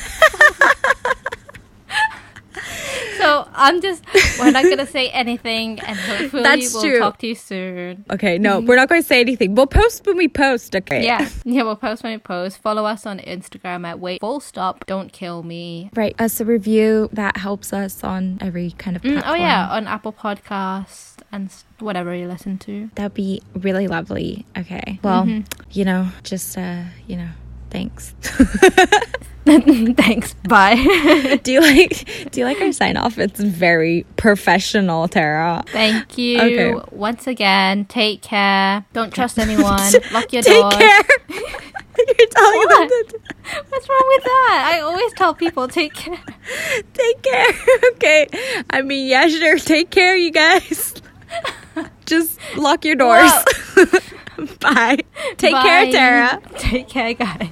[3.26, 4.04] so I'm just
[4.40, 7.00] we're not gonna say anything, and hopefully That's we'll true.
[7.00, 8.06] talk to you soon.
[8.12, 9.56] Okay, no, we're not going to say anything.
[9.56, 10.76] We'll post when we post.
[10.76, 11.04] Okay.
[11.04, 12.60] Yeah, yeah, we'll post when we post.
[12.60, 15.90] Follow us on Instagram at wait full stop don't kill me.
[15.96, 19.34] Write us a review that helps us on every kind of Mm, platform.
[19.36, 21.50] oh yeah, on Apple Podcast and
[21.80, 22.90] whatever you listen to.
[22.96, 24.46] That'd be really lovely.
[24.58, 25.00] Okay.
[25.04, 25.62] Well, Mm-hmm.
[25.72, 27.30] you know, just uh, you know,
[27.70, 28.14] thanks.
[29.96, 30.34] Thanks.
[30.48, 30.76] Bye.
[31.44, 33.18] do you like do you like our sign off?
[33.20, 35.64] It's very professional, Tara.
[35.68, 36.74] Thank you Okay.
[36.92, 37.86] once again.
[37.86, 38.84] Take care.
[38.94, 39.80] Don't trust anyone.
[40.12, 40.76] Lock your Take doors.
[40.76, 41.02] care.
[41.30, 43.10] You're telling them What?
[43.10, 43.20] to
[43.70, 44.72] What's wrong with that?
[44.74, 46.18] I always tell people take care.
[46.94, 47.48] take care.
[47.94, 48.28] Okay.
[48.72, 49.58] I mean, yeah, sure.
[49.60, 50.96] Take care, you guys.
[52.06, 53.32] Just lock your doors.
[54.60, 54.98] Bye.
[55.38, 56.42] Take care, Tara.
[56.58, 57.50] Take care, guys.